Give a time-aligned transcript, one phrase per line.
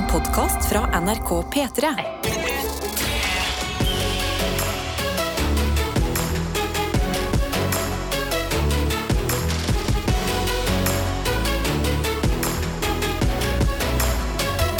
[0.00, 1.88] En podkast fra NRK P3.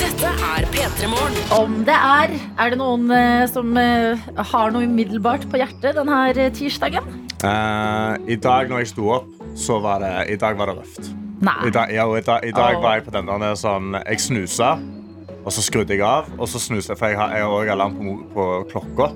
[0.01, 1.37] Dette er P3 Morgen.
[1.53, 4.17] Om det er Er det noen eh, som eh,
[4.55, 7.13] har noe umiddelbart på hjertet denne eh, tirsdagen?
[7.45, 9.29] Eh, I dag når jeg sto opp,
[9.59, 11.13] så var det, i dag var det røft.
[11.45, 11.59] Nei.
[11.69, 14.21] I dag, ja, og i dag, i dag var jeg på den der sånn Jeg
[14.21, 14.75] snusa,
[15.45, 16.29] og så skrudde jeg av.
[16.39, 19.11] Og så snuste jeg, for jeg har, jeg har også alarm på, mo- på klokka.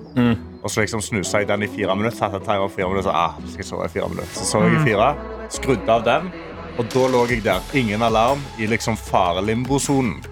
[0.64, 2.16] Og så liksom snusa jeg den i fire minutter.
[2.16, 4.32] Satte en timer på fire minutter, så, ah, skal jeg sove i fire minutter.
[4.34, 5.10] Så sov jeg i fire,
[5.52, 6.30] skrudde av den,
[6.78, 7.60] og da lå jeg der.
[7.74, 10.22] Ingen alarm i liksom farelimbosonen.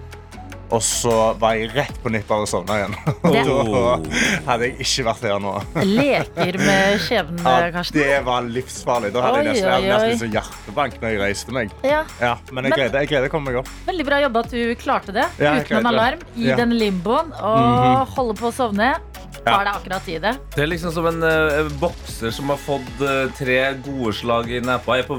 [0.73, 2.95] Og så var jeg rett på nippet av å sovne igjen.
[3.23, 5.51] Og Det- da hadde jeg ikke vært her nå.
[5.85, 7.99] Leker med skjebnen, Ja, Karsten.
[8.01, 9.13] det var livsfarlig.
[9.13, 9.93] Da hadde jeg Oi, nesten, jeg oi.
[9.93, 11.77] nesten sånn hjertebank når jeg reiste meg.
[11.85, 13.69] Ja, Ja, men jeg Men- greide, jeg greide å komme meg opp.
[13.85, 16.55] Veldig bra jobba at du klarte det Ja, uten en alarm i Ja.
[16.57, 18.95] den limboen og holde på å sovne.
[19.43, 19.57] Ja.
[19.57, 20.31] Tar deg akkurat i det.
[20.55, 24.61] Det er liksom som en uh, bokser som har fått uh, tre gode slag i
[24.63, 24.95] nepa.
[24.97, 25.17] Er på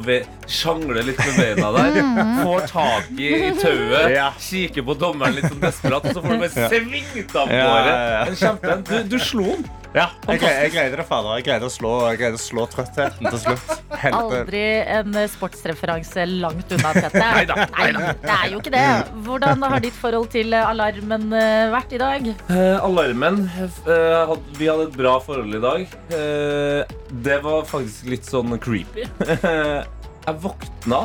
[0.50, 2.00] sjangler litt med beina der.
[2.44, 4.30] Får tak i, i tauet, Ja.
[4.40, 7.96] kikker på dommeren litt sånn desperat, og så får du bare svingt av gårde.
[8.28, 9.66] En kjempe, du, du slo den.
[9.94, 10.40] Ja, jeg,
[10.74, 11.36] greide, det, fader.
[11.38, 13.68] Jeg greide å slå, jeg å slå trøttheten til slutt.
[14.02, 14.40] Helpe.
[14.40, 17.20] Aldri en eh, sportsreferanse langt unna, Tete.
[17.22, 18.82] Nei, det er jo ikke det.
[19.22, 22.26] Hvordan har ditt forhold til eh, alarmen eh, vært i dag?
[22.26, 25.86] Eh, alarmen eh, Vi hadde et bra forhold i dag.
[26.18, 29.06] Eh, det var faktisk litt sånn creepy.
[30.26, 31.00] jeg våkna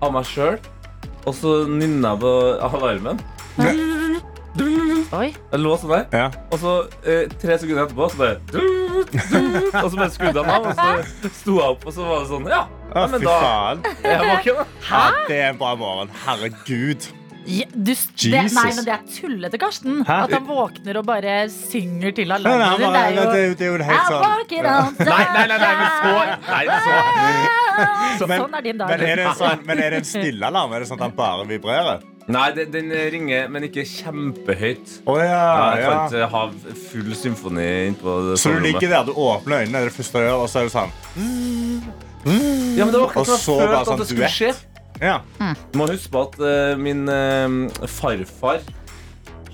[0.00, 0.56] av meg sjøl,
[1.28, 2.32] og så nynna jeg på
[2.70, 3.20] alarmen.
[5.10, 5.28] Oi.
[5.34, 6.04] Jeg lå sånn der.
[6.14, 6.26] Ja.
[6.54, 6.72] Og så
[7.02, 8.36] eh, tre sekunder etterpå så bare
[9.82, 12.30] Og så bare skrudde han av, og så sto jeg opp, og så var det
[12.30, 13.82] sånn Ja, Å, ja men fy da faen.
[14.02, 14.66] er jeg våken, da.
[14.90, 16.12] Ja, det er en bra morgen.
[16.24, 17.10] Herregud.
[17.50, 20.04] Ja, du, det, nei, men det er tullete, Karsten.
[20.06, 20.16] Hæ?
[20.28, 22.92] At han våkner og bare synger til alarmen din.
[22.94, 24.22] Det er jo det det er jo helt sånn
[25.10, 26.12] Nei, nei, nei, nei, men så,
[26.46, 26.94] nei, så.
[28.20, 28.88] Så Men- Sånn er din dag.
[28.92, 30.72] Men er det en, sånn, men er det en stille alarm?
[30.76, 32.02] Er det sånn at han bare vibrerer?
[32.30, 35.00] Nei, den, den ringer, men ikke kjempehøyt.
[35.10, 36.04] Oh, ja, Jeg kan ja.
[36.06, 36.42] ikke ha
[36.92, 40.44] full symfoni innpå det Så du ligger der, du åpner øynene, det første du gjør,
[40.44, 40.92] og så er det sånn
[42.76, 44.36] Ja, men det var akkurat som jeg følte sånn at det skulle duett.
[44.36, 44.52] skje.
[45.00, 45.20] Ja.
[45.72, 48.60] Du må huske på at uh, min uh, farfar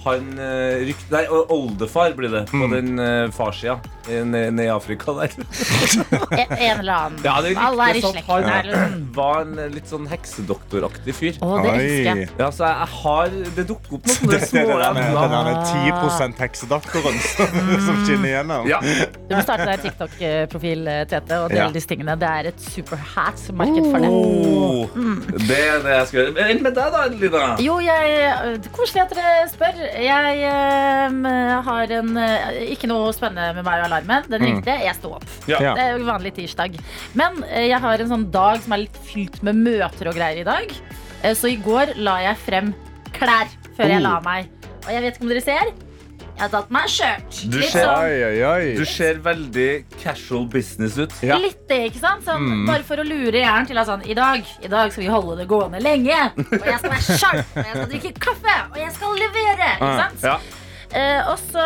[0.06, 2.72] han rykte rykt, Nei, oldefar blir det på Mm.
[2.72, 5.32] den uh, farssida nede ned i Afrika der.
[6.56, 7.18] En, eller annen.
[7.24, 8.28] Ja, det Alle er i slekt.
[8.28, 9.06] han liksom.
[9.16, 11.38] var en eh, litt sånn heksedoktoraktig fyr.
[11.42, 12.28] Å, det elsker jeg.
[12.38, 15.50] Ja, så jeg, har Det dukker opp noen sånne det, er små den emner.
[15.50, 18.68] der 10 heksedoktoren som, som skinner igjennom.
[18.70, 18.78] Ja.
[19.26, 21.68] Du må starte deg TikTok-profil, Tete, og dele Ja.
[21.74, 22.14] disse tingene.
[22.20, 24.12] Det er et superhat-marked for det.
[24.12, 24.86] Oh,
[25.48, 26.46] det er det jeg skal gjøre.
[26.46, 27.44] Enn med deg, da, Lina?
[27.66, 29.82] Jo, jeg Koselig at dere spør.
[29.96, 31.24] Jeg øhm,
[31.64, 34.26] har en øh, Ikke noe spennende med meg og alarmen.
[34.28, 35.24] Den ringte, jeg sto opp.
[35.48, 35.60] Ja.
[35.76, 36.76] Det er jo vanlig tirsdag.
[37.16, 40.42] Men øh, jeg har en sånn dag som er litt fylt med møter og greier
[40.42, 40.74] i dag.
[41.22, 42.74] Eh, Så i går la jeg frem
[43.16, 44.06] klær før jeg Oh.
[44.10, 44.50] la meg.
[44.86, 45.72] Og jeg vet ikke om dere ser.
[46.36, 47.36] Jeg har tatt meg skjørt.
[47.48, 48.74] Du Litt ser- sånn Oi, oi, oi.
[48.76, 49.68] Du ser veldig
[50.02, 51.14] casual business ut.
[51.24, 51.38] Ja.
[51.40, 52.26] Litt det, ikke sant?
[52.26, 52.66] Sånn, Mm.
[52.68, 55.36] Bare for å lure hjernen til at sånn, i dag, i dag skal vi holde
[55.38, 56.18] det gående lenge.
[56.36, 59.70] Og jeg skal være sharp, og jeg skal drikke kaffe, og jeg skal levere.
[59.80, 60.22] Ikke sant?
[60.22, 60.38] Ja.
[60.92, 61.64] Eh, og så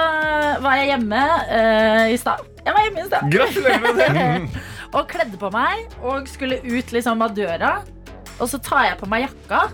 [0.63, 2.47] var jeg hjemme eh, i stad.
[2.65, 3.31] Jeg var hjemme i stad.
[3.31, 4.63] Gratulerer med det!
[4.95, 7.83] og kledde på meg og skulle ut liksom av døra.
[8.41, 9.67] Og så tar jeg på meg jakka,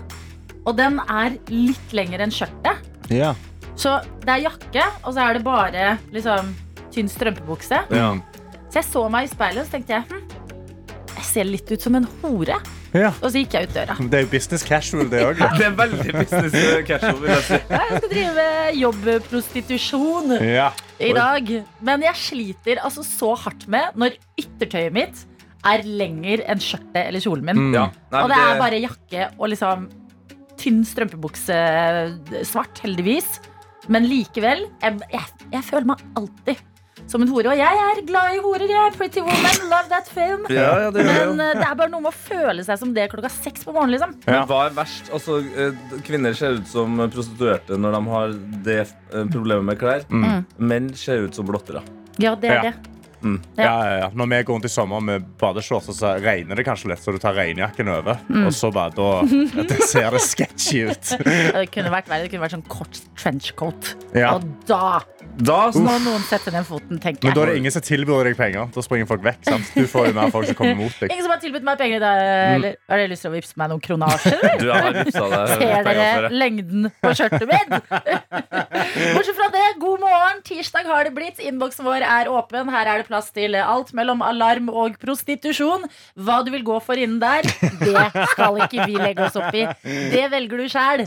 [0.65, 2.81] og den er litt lengre enn skjørtet.
[3.13, 3.35] Ja.
[3.77, 6.53] Så det er jakke, og så er det bare liksom
[6.93, 7.83] tynn strømpebukse.
[7.93, 8.09] Ja.
[8.71, 10.25] Så jeg så meg i speilet og så tenkte jeg, hm,
[11.17, 12.57] jeg ser litt ut som en hore.
[12.97, 13.11] ja.
[13.21, 13.95] Og så gikk jeg ut døra.
[13.99, 15.39] Det er jo business casual, det òg.
[15.59, 16.57] Det er veldig business
[16.89, 17.59] casual, vil jeg si.
[17.69, 18.45] Jeg skal drive
[18.81, 20.71] jobbprostitusjon Ja.
[20.99, 21.51] i dag.
[21.85, 25.25] Men jeg sliter altså så hardt med når yttertøyet mitt
[25.67, 27.61] er lenger enn skjørtet eller kjolen min.
[27.69, 27.73] Mm.
[27.75, 27.85] Ja.
[28.13, 29.87] Nei, Og det er bare jakke og liksom
[30.57, 31.57] tynn strømpebukse,
[32.47, 33.37] svart heldigvis.
[33.93, 36.65] Men likevel, jeg, jeg, jeg føler meg alltid
[37.07, 37.51] som en hore.
[37.53, 38.65] Og jeg er glad i horer.
[38.71, 40.45] Jeg er Pretty Woman, love that film.
[40.51, 42.93] ja, ja, det Men det eh, det er bare noe med å føle seg som
[42.95, 43.95] det klokka seks på morgenen.
[43.97, 44.41] liksom Ja.
[44.41, 45.11] Men hva er verst?
[45.13, 48.35] Altså, eh, Kvinner ser ut som prostituerte når de har
[48.67, 50.05] det eh, problemet med klær.
[50.11, 50.45] Mm.
[50.57, 51.83] Menn ser ut som blottere.
[52.17, 52.73] Ja, det er Ja.
[53.57, 53.65] Det.
[53.65, 54.09] Ja, ja, ja.
[54.17, 57.19] Når vi går rundt i sommer med badeshorts, så regner det kanskje litt, så du
[57.21, 58.21] tar regnjakken over.
[58.29, 58.47] Mm.
[58.47, 59.09] Og så bare da
[59.71, 61.13] det ser det sketchy ut.
[61.25, 62.11] Det kunne vært.
[62.11, 63.93] Det kunne vært sånn kort trenchcoat.
[64.27, 64.99] Og da
[65.37, 67.29] Da må noen sette ned foten, tenker jeg.
[67.29, 68.69] Men da er det ingen som tilbyr deg penger.
[68.73, 69.43] Da springer folk vekk.
[69.45, 69.67] sant?
[69.75, 71.11] Du får jo mer folk som kommer mot deg.
[71.13, 72.55] Ingen som har tilbudt meg penger i dag, Mm.
[72.57, 74.57] eller har dere lyst til å vippse meg noen kronasjer?
[74.59, 77.75] Du har vipsa deg Ser dere lengden på skjørtet mitt?
[79.17, 80.41] Bortsett fra det, god morgen.
[80.47, 81.39] Tirsdag har det blitt.
[81.43, 82.69] Innboksen vår er åpen.
[82.73, 85.85] Her er det plass til alt mellom alarm og prostitusjon.
[86.17, 87.43] Hva du vil gå for innen der,
[87.83, 89.67] det skal ikke vi legge oss opp i.
[89.85, 91.05] Det velger du sjæl.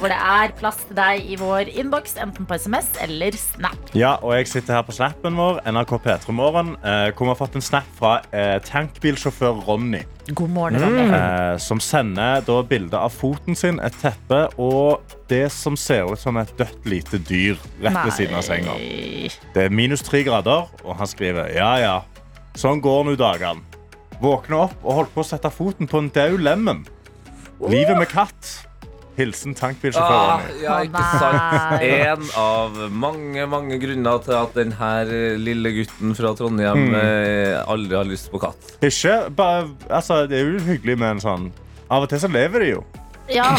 [0.00, 3.92] Hvor det er plass til deg i vår innboks, enten på SMS eller Snap.
[3.94, 7.38] Ja, og jeg sitter her på snappen vår, NRK P3 Morgen, eh, hvor vi har
[7.38, 10.00] fått en snap fra eh, tankbilsjåfør Ronny.
[10.32, 11.04] God morgen, Ronny.
[11.06, 16.20] Eh, som sender da bilde av foten sin, et teppe og det som ser ut
[16.20, 17.54] som et dødt lite dyr
[17.84, 18.74] rett ved siden av senga.
[19.54, 21.96] Det er minus tre grader, og han skriver ja, ja.
[22.58, 23.62] Sånn går nå dagene.
[24.18, 26.86] Våkne opp og holdt på å sette foten på en daud lemen.
[27.60, 28.52] Livet med katt.
[29.16, 30.58] Hilsen tankbilsjåfør Ah, Ronny.
[30.60, 31.84] ja, ikke sant.
[31.86, 34.90] En av mange mange grunner til at denne
[35.40, 36.94] lille gutten fra Trondheim Mm.
[37.00, 38.74] eh, aldri har lyst på katt.
[38.84, 41.48] Ikke bare Altså, det er jo hyggelig med en sånn
[41.90, 42.84] Av og til så lever de jo.
[43.28, 43.56] Ja,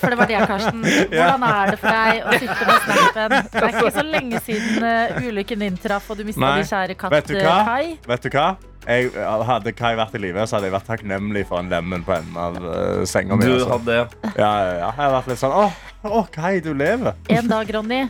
[0.00, 0.80] for det var det, Karsten.
[1.12, 3.30] Hvordan er det for deg å sitte med snappen?
[3.52, 6.96] Det er ikke så lenge siden uh, ulykken inntraff og du mista de din kjære
[6.98, 7.58] katt Vet du hva?
[7.60, 7.98] eh, Kai.
[8.08, 8.48] Vet du hva?
[8.84, 9.10] Jeg,
[9.48, 12.36] hadde Kai vært i live, så hadde jeg vært takknemlig for en lemen på enden
[12.36, 13.46] av uh, senga mi.
[13.48, 13.70] Du altså.
[13.78, 14.00] hadde
[14.36, 14.74] Ja, ja, ja.
[14.90, 15.78] Jeg har vært litt sånn Åh,
[16.10, 17.14] åh, Kai, du lever.
[17.32, 18.02] En dag, Ronny,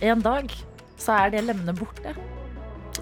[0.00, 0.54] en dag
[1.02, 2.14] så er det lemnet borte.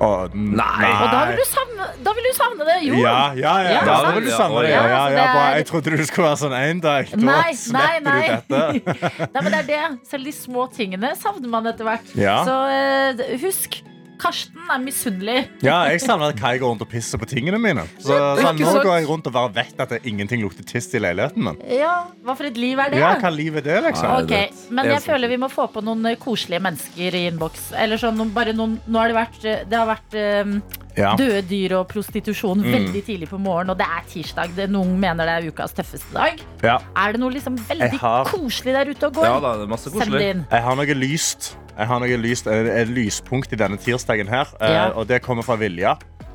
[0.01, 0.89] Åh, n- Nei.
[0.89, 2.77] Og da vil du savne, da vil du savne det.
[2.87, 2.95] Jo.
[3.03, 3.73] Ja, ja, ja.
[3.77, 4.71] Ja, da vil du savne det.
[4.73, 5.43] Ja, Ja, ja, ja, det bra.
[5.59, 7.11] Jeg trodde du skulle være sånn en dag.
[7.13, 8.15] Da Nei, nei, slipper nei.
[8.17, 8.97] du dette.
[9.35, 9.83] Nei, men det er det.
[10.09, 12.15] Selv de små tingene savner man etter hvert.
[12.17, 12.39] Ja.
[12.49, 13.83] Så uh, husk,
[14.21, 15.39] Karsten er misunnelig.
[15.65, 17.87] Ja, jeg savner at Kai går rundt og pisser på tingene mine.
[17.99, 21.01] Så, så Nå går jeg rundt og bare vet at det ingenting lukter tiss i
[21.03, 21.61] leiligheten min.
[21.73, 21.95] Ja,
[22.27, 23.01] Hva for et liv er det?
[23.01, 24.11] Ja, hva liv er det, liksom?
[24.11, 27.71] Nei, Ok, Men jeg føler vi må få på noen eh, koselige mennesker i innboks.
[27.81, 30.55] Eller sånn, bare noen, nå har det vært, eh, det har vært eh,
[30.97, 31.15] Ja.
[31.17, 32.73] døde dyr og prostitusjon Mm.
[32.73, 34.55] veldig tidlig på morgenen, og det er tirsdag.
[34.57, 36.41] Det, noen mener det er ukas tøffeste dag.
[36.63, 36.79] Ja.
[36.97, 39.25] Er det noe liksom veldig har- koselig der ute og går?
[39.25, 40.45] Ja da, det er masse koselig.
[40.51, 41.57] Jeg har noe lyst.
[41.79, 44.47] Jeg har noe lyst et, et lyspunkt i denne tirsdagen her.
[44.61, 44.89] eh, Ja.
[44.95, 45.95] Og det kommer fra Vilja.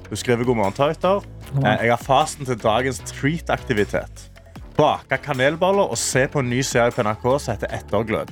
[0.10, 1.22] Hun skriver god morgen, Tauter.
[1.64, 3.00] Eh, Jeg har fasten til dagens
[3.46, 4.30] treat-aktivitet.
[4.78, 8.30] Bake kanelboller og se på en ny serie på NRK som heter Etterglød.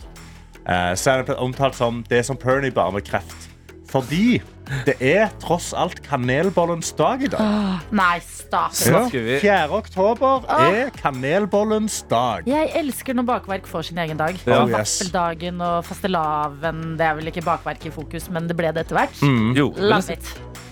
[0.68, 3.50] Eh, Serien ble omtalt som det som Pernie bare med kreft.
[3.88, 4.42] Fordi
[4.88, 7.82] det er tross alt kanelbollens dag i dag.
[7.96, 8.74] Nei, stop.
[8.86, 9.04] Ja.
[9.10, 9.60] 4.
[9.74, 12.48] oktober er kanelbollens dag.
[12.50, 14.38] Jeg elsker når bakverk får sin egen dag.
[14.46, 14.64] Ja.
[14.64, 14.98] Oh, yes.
[15.02, 16.96] Vaffeldagen og fastelavn.
[17.00, 19.22] Det er vel ikke bakverk i fokus, men det ble det etter hvert.
[19.24, 19.54] Mm.
[19.58, 19.70] Jo,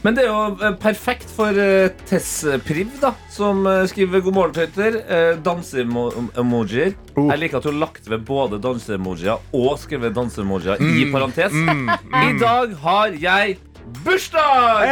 [0.02, 4.34] men, det er jo eh, perfekt for eh, Tess Priv, da, som eh, skriver god
[4.34, 4.98] morgen, Tøyter.
[5.46, 6.96] Danseemojier.
[7.16, 7.28] Oh.
[7.30, 11.12] Jeg liker at hun har lagt ved både danseemojier og skrevet danseemojier i Mm.
[11.14, 11.54] parentes.
[11.54, 13.58] I dag har jeg
[14.04, 14.88] bursdag!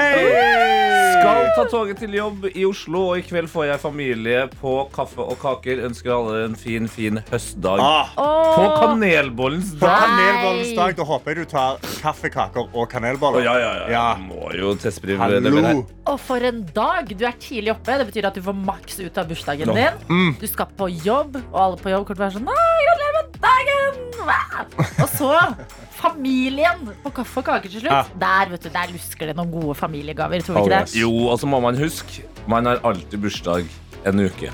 [1.19, 5.23] Skal ta toget til jobb i Oslo, og i kveld får jeg familie på kaffe
[5.23, 5.81] og kaker.
[5.87, 7.81] Ønsker alle en fin, fin høstdag.
[7.83, 9.81] Ah, På kanelbollens dag.
[9.81, 13.41] på kanelbollens dag da håper jeg du tar kaffekaker og kanelboller.
[13.41, 13.89] Å, ja, ja, ja.
[13.93, 14.05] Ja.
[14.21, 15.73] Må jo Tess Priv levere her.
[15.73, 15.85] Hallo.
[16.09, 17.11] og for en dag!
[17.19, 17.97] Du er tidlig oppe.
[17.99, 19.77] Det betyr at du får maks ut av bursdagen no.
[19.77, 20.01] din.
[20.09, 20.31] Mm.
[20.41, 23.19] Du skal på jobb, og alle på jobb kommer til å være sånn Nei, gratulerer
[23.19, 24.05] med dagen!
[24.99, 25.35] Og så
[25.99, 27.91] familien på kaffe og kaker til slutt.
[27.91, 28.03] Ja.
[28.21, 30.41] Der vet du, der lusker det noen gode familiegaver.
[30.45, 30.93] Tror du Oh, ikke yes.
[30.95, 31.03] det?
[31.03, 33.67] Jo, og så må man huske Man har alltid bursdag
[34.05, 34.49] en uke.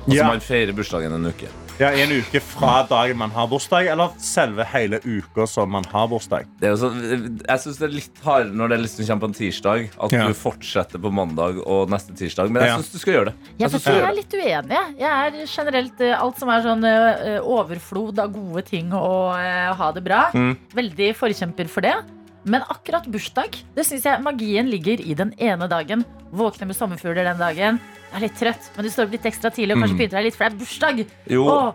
[0.00, 0.26] Altså Ja.
[0.28, 1.48] Man feirer bursdagen en uke.
[1.80, 6.06] Ja, En uke fra dagen man har bursdag, eller selve hele uka som man har
[6.08, 6.44] bursdag.
[6.60, 9.86] Er så, jeg syns det er litt hardere når det liksom kommer på en tirsdag.
[9.98, 10.26] At Ja.
[10.28, 12.50] du fortsetter på mandag og neste tirsdag.
[12.52, 13.34] Men jeg syns du skal gjøre det.
[13.58, 14.82] Jeg, jeg, jeg er litt uenig.
[15.00, 15.08] jeg.
[15.08, 19.92] Er generelt eh, alt som er sånn eh, overflod av gode ting og uh, ha
[19.96, 20.26] det bra.
[20.36, 20.56] Mm.
[20.76, 21.96] Veldig forkjemper for det.
[22.44, 26.04] Men akkurat bursdag, det synes jeg magien ligger i den ene dagen.
[26.32, 27.80] Våkne med sommerfugler den dagen.
[28.12, 29.98] Jeg er litt trøtt, men du står opp litt ekstra tidlig og kanskje Mm.
[29.98, 31.06] pynter deg litt, for det er bursdag.
[31.28, 31.74] Jo, Og,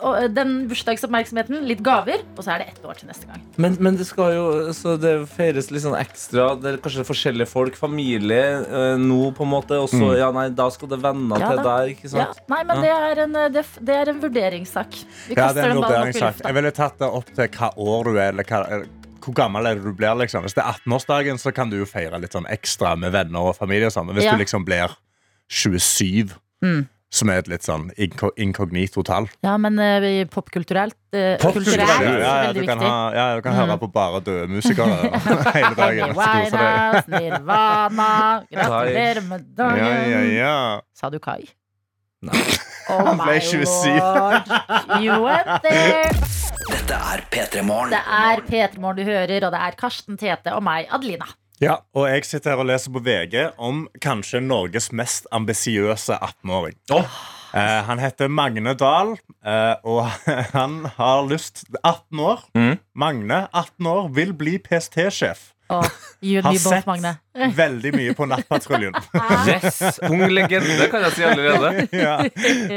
[0.00, 3.42] og den bursdagsoppmerksomheten, litt gaver, og så er det ett år til neste gang.
[3.58, 6.54] men, men det skal jo så det feires litt sånn ekstra.
[6.62, 7.76] Det er kanskje forskjellige folk.
[7.76, 9.76] Familie eh, nå, på en måte.
[9.82, 10.16] Og så, Mm.
[10.18, 11.62] ja, nei, da skal det venner Ja, til da.
[11.64, 12.40] der, ikke Ja, sant?
[12.48, 14.90] nei, men det er en, eh, det, det er en vurderingssak.
[15.28, 16.34] Vi Ja, kaster det er en den ballen opp i vurderingssak.
[16.34, 16.48] lufta.
[16.48, 18.86] Jeg ville tatt det opp til hva år du er, eller hva, eller
[19.24, 20.14] hvor gammel er det du blir.
[20.20, 20.42] liksom.
[20.44, 23.56] Hvis det er 18-årsdagen, så kan du jo feire litt sånn ekstra med venner og
[23.56, 23.86] familie.
[23.86, 24.06] og sånn.
[24.06, 24.32] Men hvis Ja.
[24.36, 24.94] du liksom blir
[25.48, 26.30] 27,
[26.62, 26.88] Mm.
[27.10, 27.90] som er et litt sånn
[28.38, 33.42] inkognito-tall Ja, men uh, popkulturelt uh, Popkulturelt, ja, ja, ja, du kan, ha, ja, du
[33.42, 33.58] kan Mm.
[33.66, 35.10] høre på bare døde musikere
[35.54, 36.14] hele dagen.
[36.16, 40.10] Winehouse, Nirvana, gratulerer med dagen.
[40.10, 40.80] ja, ja.
[40.94, 41.44] Sa du Kai?
[42.22, 42.40] Nei.
[42.88, 43.98] Oh Han ble 27.
[44.00, 44.48] lord.
[45.02, 46.10] You went there.
[46.84, 47.92] Dette er er P3 Morgen.
[47.94, 51.30] Det er P3 Morgen du hører, og det er Karsten Tete og meg, Adelina.
[51.62, 56.76] Ja, og jeg sitter her og leser på VG om kanskje Norges mest ambisiøse 18-åring.
[56.92, 59.14] Eh, han heter Magne Dahl,
[59.46, 60.10] eh, og
[60.58, 62.44] han har lyst 18 år.
[62.52, 62.76] Mm.
[62.92, 65.53] Magne, 18 år, vil bli PST-sjef.
[66.24, 67.10] And Har sett Magne.
[67.56, 68.94] veldig mye på Nattpatruljen.
[69.48, 69.98] Yes!
[70.08, 71.88] Ung legende, kan jeg si allerede.
[72.06, 72.14] ja.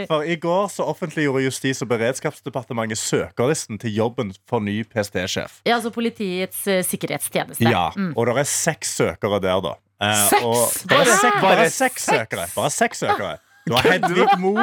[0.10, 5.62] For i går så offentliggjorde Justis- og beredskapsdepartementet søkerlisten til jobben for ny PST-sjef.
[5.68, 7.63] Ja, altså Politiets uh, sikkerhetstjeneste.
[7.70, 8.12] Ja, Mm.
[8.18, 9.75] og det er seks søkere der, da.
[10.04, 10.84] Eh, Seks?
[10.92, 11.77] Bare, Bare bare seks?
[11.77, 12.50] seks søkere.
[12.56, 13.38] Bare seks søkere.
[13.68, 14.54] Du har Hedvig Mo,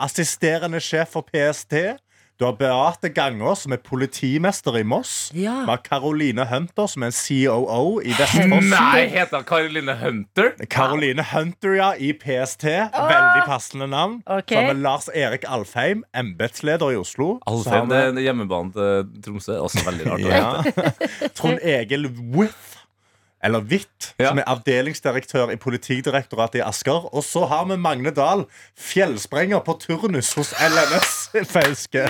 [0.00, 1.74] assisterende sjef for PST.
[2.40, 5.30] Du har Beate Ganger, som er politimester i Moss.
[5.38, 5.52] Ja.
[5.62, 8.66] Vi har Caroline Hunter, som er en COO i Vestfossen.
[8.72, 10.50] Nei, heter Caroline Hunter?
[10.66, 12.66] Caroline Hunter, ja, i PST.
[12.90, 14.18] Veldig passende navn.
[14.26, 14.56] Okay.
[14.56, 17.36] Så har vi Lars Erik Alfheim, embetsleder i Oslo.
[17.46, 19.60] Alfheim, vi- det er hjemmebanen til Tromsø.
[19.68, 20.26] Også veldig rart.
[20.26, 21.28] Ja.
[21.38, 22.73] Trond Egil With,
[23.44, 24.28] eller Hvitt, Ja.
[24.30, 27.06] som er avdelingsdirektør i Politidirektoratet i Asker.
[27.14, 28.46] Og så har vi Magne Dahl,
[28.78, 31.12] fjellsprenger på turnus hos LNS
[31.52, 32.04] Fauske.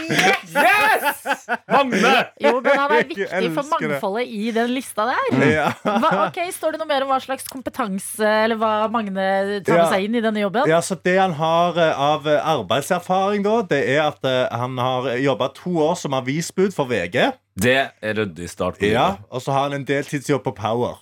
[0.54, 1.24] Yes!
[1.70, 2.12] Magne!
[2.42, 3.70] Jo, men han er viktig for det.
[3.72, 5.44] mangfoldet i den lista der.
[5.50, 5.68] Ja.
[5.84, 9.82] Hva, ok, Står det noe mer om hva slags kompetanse Eller hva Magne tar med
[9.84, 9.88] Ja.
[9.90, 10.68] seg inn i denne jobben?
[10.70, 14.76] ja, så Det han har eh, av eh, arbeidserfaring, da, det er at eh, han
[14.78, 17.32] har jobba to år som avisbud for VG.
[17.56, 18.80] Det er ryddig start.
[18.82, 19.16] Ja.
[19.30, 21.00] Og så har han en deltidsjobb på Power.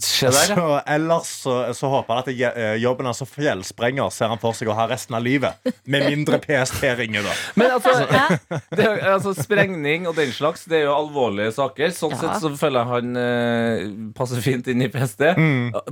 [0.00, 0.28] Så
[0.90, 4.74] ellers så, så håper han at jobben hans altså fjellsprenger ser han for seg å
[4.74, 5.54] ha resten av livet.
[5.86, 7.34] Med mindre PST ringer, da.
[7.60, 7.92] Men altså,
[8.74, 11.92] det, er- altså, sprengning og den slags, det er jo alvorlige saker.
[11.94, 12.18] Sånn Ja.
[12.24, 13.84] sett så føler jeg han eh,
[14.18, 15.22] passer fint inn i PST.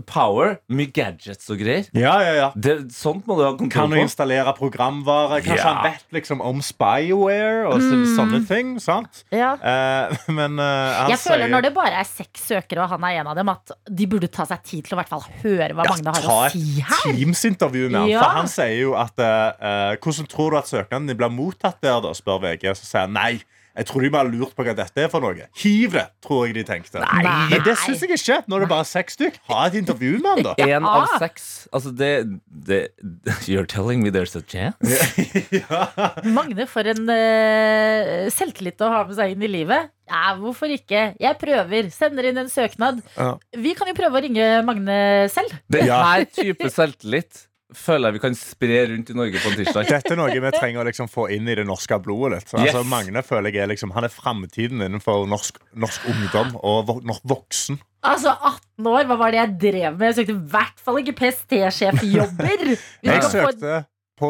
[0.08, 1.86] Power, mye gadgets og greier.
[1.96, 2.48] Ja, ja, ja.
[2.56, 5.40] Det, sånt må du ha Kan du installere programvare?
[5.44, 5.72] Kanskje Ja.
[5.76, 8.74] han vet liksom om spyware og så, sånne ting.
[8.82, 9.22] sant?
[9.34, 9.54] Ja.
[9.56, 13.04] Eh, men eh, han Jeg føler sier når det bare er seks søkere, og han
[13.08, 15.74] er en av dem, at de burde ta seg tid til å hvert fall høre
[15.76, 17.02] hva ja, Magne har å si her.
[17.04, 18.12] Teams-intervju med han.
[18.16, 21.98] For han sier jo at eh, Hvordan tror du at søknaden din blir mottatt der,
[22.04, 22.14] da?
[22.16, 22.70] spør VG.
[22.78, 23.34] Så sier han nei.
[23.72, 25.46] Jeg tror de må ha lurt på hva dette er for noe.
[25.62, 27.00] Hiv det, tror jeg de tenkte.
[27.00, 27.22] Nei.
[27.52, 28.40] Men det syns jeg ikke.
[28.50, 29.38] Når det bare er seks stykk.
[29.48, 30.54] Ha et intervju med han, da.
[30.76, 31.46] Én av seks.
[31.72, 32.10] Altså, det,
[32.68, 32.82] det
[33.48, 34.76] You're telling me there's a chance?
[36.36, 39.92] Magne, for en uh, selvtillit å ha med seg inn i livet.
[40.12, 41.12] Ja, hvorfor ikke?
[41.22, 41.88] Jeg prøver.
[41.94, 43.00] Sender inn en søknad.
[43.16, 43.36] Ja.
[43.56, 45.00] Vi kan jo prøve å ringe Magne
[45.32, 45.56] selv.
[45.72, 47.46] Det er type selvtillit
[47.78, 49.88] føler jeg vi kan spre rundt i Norge på en tirsdag.
[49.94, 52.52] Dette er noe vi trenger å liksom få inn i det norske blodet litt.
[52.54, 52.90] Altså, Yes.
[52.90, 57.80] Magne føler jeg er liksom, Han er framtiden innenfor norsk, norsk ungdom og vo- voksen.
[58.02, 60.08] Altså, 18 år, hva var det jeg drev med?
[60.10, 62.64] Jeg søkte i hvert fall ikke PST-sjefjobber.
[63.06, 63.80] Jeg søkte
[64.22, 64.28] på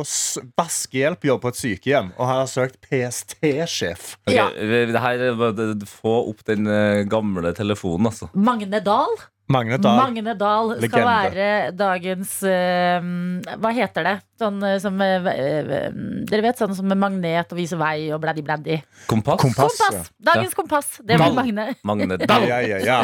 [0.56, 4.14] vaskehjelpjobb på et sykehjem og har søkt PST-sjef.
[4.26, 4.46] Okay, Ja.
[4.52, 8.28] det her bare Få opp den eh, gamle telefonen, altså.
[8.34, 9.12] Magne Dahl.
[9.52, 10.00] Magne Dahl.
[10.00, 11.12] Magne Dahl skal Legende.
[11.12, 14.16] være dagens uh, Hva heter det?
[14.42, 15.88] Sånn eh, som uh, eh,
[16.28, 18.80] Dere vet sånn som med magnet og viser vei og bladdi bladdi.
[19.10, 19.40] Kompass?
[19.44, 19.78] Kompass.
[19.78, 20.12] Kompass!
[20.32, 20.92] Dagens kompass.
[21.04, 21.68] Det blir Magne.
[21.86, 22.48] Magne Dahl.
[22.48, 23.02] ja, ja, ja.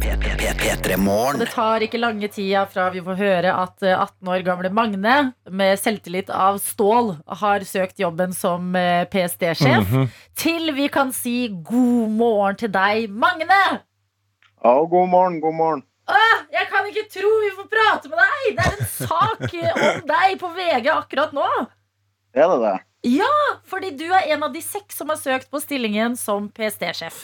[0.00, 5.16] Det tar ikke lange tida fra vi får høre at eh, 18 år gamle Magne
[5.50, 10.08] med selvtillit av stål har søkt jobben som eh, PST-sjef, Mhm.
[10.36, 13.80] til vi kan si god morgen til deg, Magne!
[14.62, 15.82] Ja, god morgen, god morgen.
[16.10, 18.56] Åh, jeg kan ikke tro vi får prate med deg!
[18.58, 21.46] Det er en sak eh, om deg på VG akkurat nå.
[22.36, 22.76] Er det det?
[23.08, 23.30] Ja,
[23.64, 27.22] Fordi du er en av de seks som har søkt på stillingen som PST-sjef.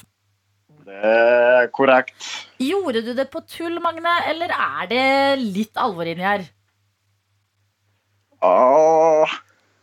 [0.86, 2.14] Det er korrekt.
[2.62, 5.04] Gjorde du det på tull, Magne, eller er det
[5.42, 6.46] litt alvor inni her?
[8.46, 9.36] Åh,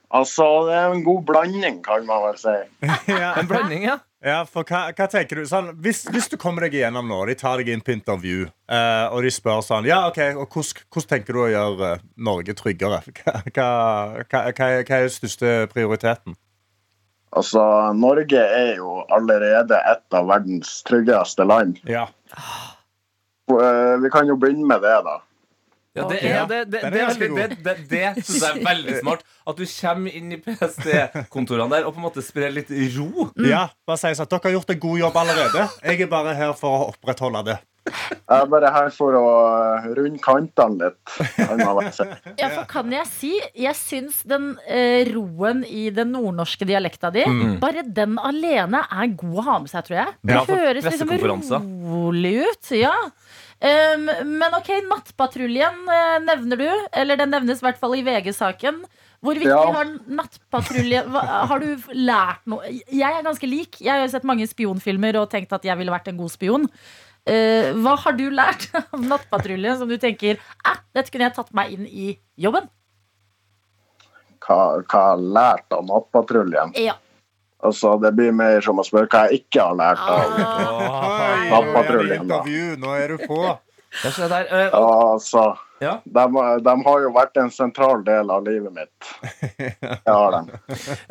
[0.09, 2.55] altså, det er en god blanding, kan man vel si.
[3.13, 3.35] ja.
[3.37, 3.99] En blanding, ja.
[4.23, 5.43] Ja, for hva, hva tenker du?
[5.47, 9.05] Sånn, hvis, hvis du kommer deg igjennom nå, de tar deg inn på intervju, eh,
[9.11, 13.01] og de spør sånn Ja, OK, og hvordan, tenker du å gjøre eh, Norge tryggere?
[13.55, 13.67] Hva,
[14.23, 16.37] hva, hva, er er største prioriteten?
[17.35, 17.59] Altså,
[17.97, 21.81] Norge er jo allerede et av verdens tryggeste land.
[21.89, 22.05] Ja.
[23.51, 25.17] Eh, Vi kan jo begynne med det, da.
[25.93, 29.19] Ja, det er, det, det, det, det, det, det, det synes jeg er veldig smart.
[29.45, 33.27] At du kommer inn i PST-kontorene der og på en måte sprer litt ro.
[33.45, 35.67] ja bare si sånn, at Dere har gjort en god jobb allerede.
[35.83, 37.59] Jeg er bare her for å opprettholde det.
[37.83, 39.23] Jeg er bare her for å
[39.97, 41.15] runde kantene litt.
[42.39, 47.25] Ja, for kan jeg si Jeg syns den eh, roen i den nordnorske dialekta di
[47.27, 47.57] Mm.
[47.61, 50.13] Bare den alene er god å ha med seg, tror jeg.
[50.23, 51.11] Det Ja, høres liksom
[51.83, 52.71] rolig ut.
[52.75, 52.93] Ja.
[53.63, 56.67] Um, men ok, Nattpatruljen eh, nevner du.
[56.99, 58.81] Eller den nevnes i hvert fall i VG-saken.
[59.23, 59.71] Hvor viktig Ja.
[59.71, 62.67] har nattpatrulje Har du lært noe?
[62.67, 63.79] Jeg er ganske lik.
[63.79, 66.67] Jeg har sett mange spionfilmer og tenkt at jeg ville vært en god spion.
[67.23, 68.67] Uh, hva har du lært
[68.97, 72.67] om nattpatrulje som du tenker eh, dette kunne jeg tatt meg inn i jobben?
[74.43, 76.73] Hva, hva jeg har lært av Nattpatruljen?
[76.75, 76.97] Ja.
[77.63, 80.39] Altså, det blir mer som å spørre hva jeg ikke har lært av.
[80.43, 82.27] Ah, Nattpatruljen.
[82.81, 83.43] Nå er du på.
[84.03, 84.47] Der.
[84.49, 85.53] Eh, Altså,
[85.83, 85.97] Ja.
[86.07, 86.23] de,
[86.65, 89.09] de har jo vært en sentral del av livet mitt.
[89.59, 90.47] Jeg har dem.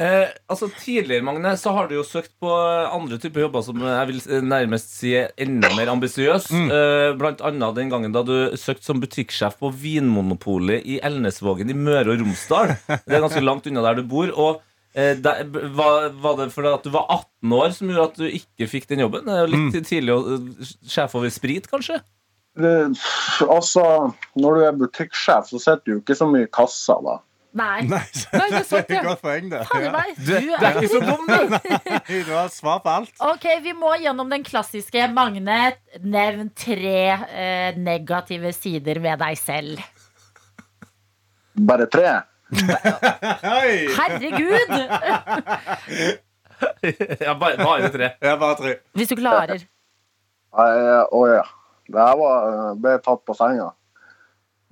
[0.00, 4.08] Eh, altså Tidligere Magne, så har du jo søkt på andre typer jobber som jeg
[4.10, 6.48] vil nærmest si er enda mer ambisiøs.
[6.56, 11.76] Eh, blant annet den gangen da du søkte som butikksjef på Vinmonopolet i Elnesvågen i
[11.78, 12.74] Møre og Romsdal.
[13.06, 14.32] Det er ganske langt unna der du bor.
[14.34, 14.62] Og
[14.94, 18.68] der, var, var det fordi at du var 18 år som gjorde at du ikke
[18.68, 19.24] fikk den jobben?
[19.24, 20.22] Det er jo litt tidlig å
[20.60, 22.02] sjefe sjef over sprit, kanskje?
[22.60, 22.72] Det,
[23.48, 23.84] altså,
[24.36, 27.14] når du er butikksjef, så sitter du jo ikke så mye i kassa, da.
[27.56, 27.86] nei.
[27.88, 28.02] Nei,
[28.36, 29.00] Nei, det er sant, det er ja.
[29.00, 29.62] et godt poeng, det.
[29.72, 29.92] Ja.
[29.94, 31.54] meg, Du, du er er ikke så dum, du!
[31.54, 31.78] Nei,
[32.28, 33.14] Du har svar på alt.
[33.30, 35.62] Ok, vi må gjennom den klassiske Magne,
[36.04, 39.80] nevn tre eh, negative sider ved deg selv.
[41.56, 42.12] Bare tre?
[43.98, 44.70] Herregud!
[47.20, 48.08] Ja, bare, bare tre.
[48.22, 48.72] Ja, bare tre.
[48.94, 49.64] Hvis du klarer.
[50.54, 50.66] Nei,
[51.10, 51.42] Å ja.
[51.90, 53.72] Det her var, ble tatt på senga.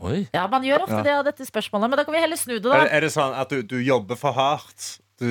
[0.07, 0.21] Oi.
[0.33, 1.03] Ja, Man gjør ofte Ja.
[1.09, 2.71] det av dette spørsmålet, men da kan vi heller snu det.
[2.71, 5.01] Er, da er det sånn at du, du jobber for hardt?
[5.21, 5.27] Du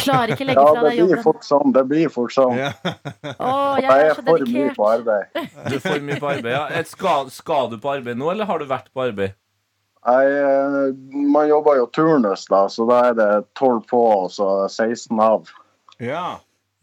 [0.00, 1.74] Klarer ikke legge Ja, fra det deg blir fort sånn.
[1.76, 2.54] Det blir fort sånn.
[2.56, 2.70] ja.
[2.86, 5.24] Jeg Jeg er er så for mye på arbeid.
[5.74, 6.52] Du får mye på arbeid.
[6.54, 6.84] Ja.
[6.88, 9.34] Skal, skal du på arbeid nå, eller har du vært på arbeid?
[10.06, 10.90] Jeg, eh,
[11.34, 15.54] man jobber jo turnus, da, så da er det 12 på og så 16 av.
[15.98, 16.26] ja.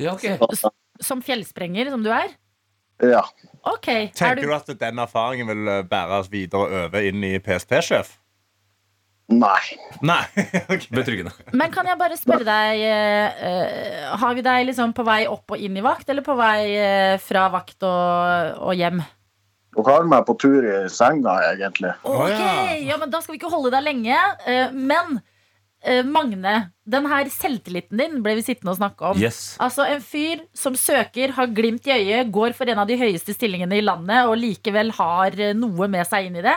[0.01, 0.39] Ja, okay.
[0.99, 2.33] Som fjellsprenger som du er?
[3.03, 3.21] Ja.
[3.61, 3.87] Ok.
[3.87, 8.15] Er Tenker du, du at den erfaringen vil bære bæres videre over inn i PSP-sjef?
[9.31, 9.61] Nei.
[10.03, 10.23] Nei.
[10.73, 10.89] okay.
[10.91, 11.31] Betryggende.
[11.55, 15.55] men kan jeg bare spørre deg eh, eh, Har vi deg liksom på vei opp
[15.55, 18.99] og inn i vakt, eller på vei eh, fra vakt og, og hjem?
[19.73, 21.93] Dere har meg på tur i senga, egentlig.
[22.05, 22.31] Ok,
[22.85, 22.97] ja.
[23.01, 24.17] men Da skal vi ikke holde deg lenge.
[24.45, 25.19] eh, Men
[25.83, 26.53] eh, Magne,
[26.85, 29.19] den her selvtilliten din ble vi sittende og snakke om.
[29.19, 29.55] Yes.
[29.63, 33.33] Altså En fyr som søker, har glimt i øyet, går for en av de høyeste
[33.35, 36.55] stillingene i landet og likevel har eh, noe med seg inn i det.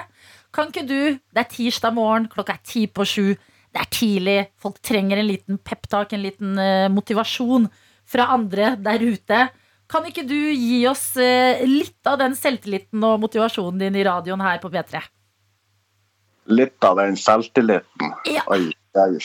[0.55, 3.35] Kan ikke du Det er tirsdag morgen, klokka er ti på sju.
[3.75, 4.39] Det er tidlig.
[4.63, 6.55] Folk trenger en liten peptalk, en liten
[6.95, 7.67] motivasjon
[8.09, 9.41] fra andre der ute.
[9.91, 14.43] Kan ikke du gi oss eh, litt av den selvtilliten og motivasjonen din i radioen
[14.43, 15.03] her på P3?
[16.57, 18.15] Litt av den selvtilliten.
[18.31, 18.43] Ja.
[18.55, 19.19] Oi, oi,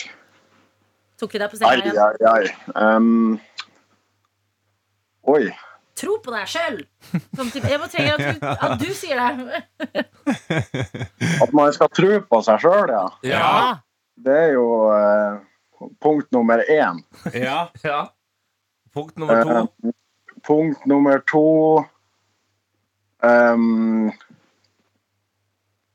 [1.21, 1.97] Tok vi deg på senga igjen?
[2.02, 2.30] oi.
[2.32, 2.45] oi.
[2.74, 3.39] Um,
[5.30, 5.43] oi.
[6.02, 6.80] Tro på deg sjøl!
[7.13, 9.60] Jeg må trenger at du, at du sier det.
[11.43, 13.04] At man skal tro på seg sjøl, ja.
[13.28, 13.52] Ja.
[14.21, 15.38] Det er jo eh,
[16.02, 17.04] punkt nummer én.
[17.38, 17.67] Ja.
[17.86, 18.02] ja.
[18.93, 19.60] Punkt nummer to.
[19.62, 19.93] Eh,
[20.48, 21.46] punkt nummer to
[23.24, 24.12] um,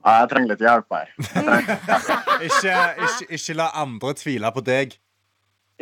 [0.07, 1.09] ja, jeg trenger litt hjelp her.
[2.47, 4.93] Ikke, ikke, ikke la andre tvile på deg.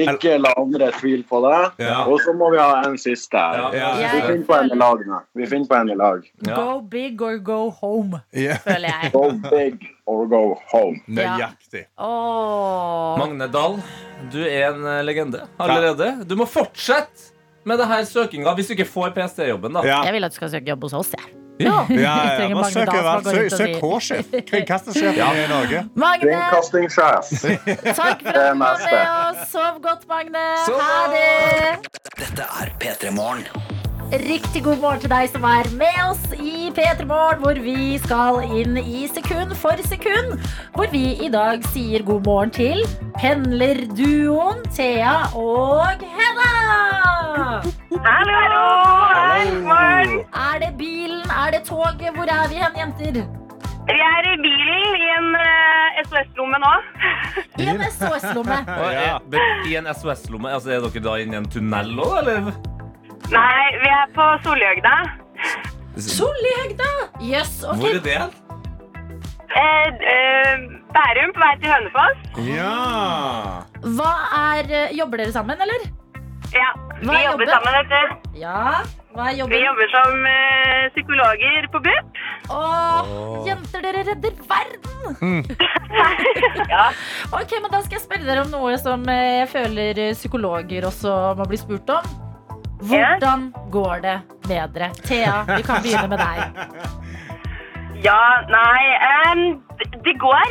[0.00, 1.82] Ikke la andre tvile på deg.
[1.84, 2.00] Ja.
[2.10, 3.38] Og så må vi ha en siste.
[3.38, 3.90] Ja.
[3.98, 5.20] Vi finner på en i lag nå.
[5.38, 6.24] Vi finner på en i lag.
[6.46, 6.56] Ja.
[6.56, 8.56] Go big or go home, Ja.
[8.64, 9.12] føler jeg.
[9.12, 11.02] Go big or go home.
[11.20, 11.84] Nøyaktig.
[11.98, 13.14] Oh.
[13.20, 13.78] Magne Dahl,
[14.32, 16.14] du er en legende allerede.
[16.26, 17.33] Du må fortsette
[17.66, 19.72] med det her søkinga hvis du ikke får PST-jobben.
[19.74, 20.02] da Ja.
[20.04, 21.32] Jeg vil at du skal søke jobb hos oss, jeg.
[21.60, 22.62] Ja, Ja, ja, ja.
[22.64, 22.88] søk
[23.24, 24.26] Søk, søk K-sjef.
[24.50, 25.28] Kringkastingssjef Ja.
[25.32, 25.84] i Norge.
[25.94, 27.30] Magne, Kringkastingssjef.
[27.94, 29.50] takk for at du var med oss.
[29.52, 30.44] Sov godt, Magne.
[30.66, 31.90] Sov Ha det.
[32.18, 33.46] Dette er P3 Morgen.
[34.12, 38.42] Riktig god morgen til deg som er med oss i P3 Morgen, hvor vi skal
[38.60, 40.34] inn i sekund for sekund.
[40.76, 42.82] Hvor vi i dag sier god morgen til
[43.18, 46.50] pendlerduoen Thea og Hedda.
[48.04, 48.66] Hallo, hallo!
[49.64, 50.12] Morgen.
[50.44, 51.24] Er det bilen?
[51.46, 52.12] Er det toget?
[52.14, 53.18] Hvor er vi hen, jenter?
[53.88, 56.74] Vi er i bilen i en eh, SOS-lomme nå.
[57.64, 58.60] I en SOS-lomme.
[58.68, 59.16] Ja.
[59.16, 60.52] eh, I en SOS-lomme?
[60.54, 62.54] Altså, er dere da inne i en tunnel òg, eller?
[63.32, 64.94] Nei, vi er på Solihøgda.
[65.96, 66.90] Solihøgda!
[67.22, 68.18] Yes, yes, Hvor er det?
[69.54, 72.24] Eh, eh, Bærum på vei til Hønefoss.
[72.48, 72.74] Ja.
[73.96, 74.10] Hva
[74.40, 75.86] er eh, Jobber dere sammen, eller?
[76.54, 76.68] Ja,
[77.00, 77.54] Hva vi er jobber jobben?
[77.54, 78.38] sammen, vet du.
[78.42, 78.58] Ja.
[79.14, 82.20] Hva er Vi jobber som eh, psykologer på BUP.
[82.50, 83.46] Åh, Åh.
[83.48, 85.44] jenter, dere redder verden!
[86.74, 86.88] Ja.
[87.30, 91.12] Ok, men Da skal jeg spørre dere om noe som eh, jeg føler psykologer også
[91.38, 92.08] må bli spurt om.
[92.88, 94.16] Hvordan går det
[94.48, 94.90] med dere?
[95.08, 96.38] Thea, vi kan begynne med deg.
[98.04, 98.20] Ja,
[98.52, 98.82] nei,
[99.32, 100.50] um, det- det går.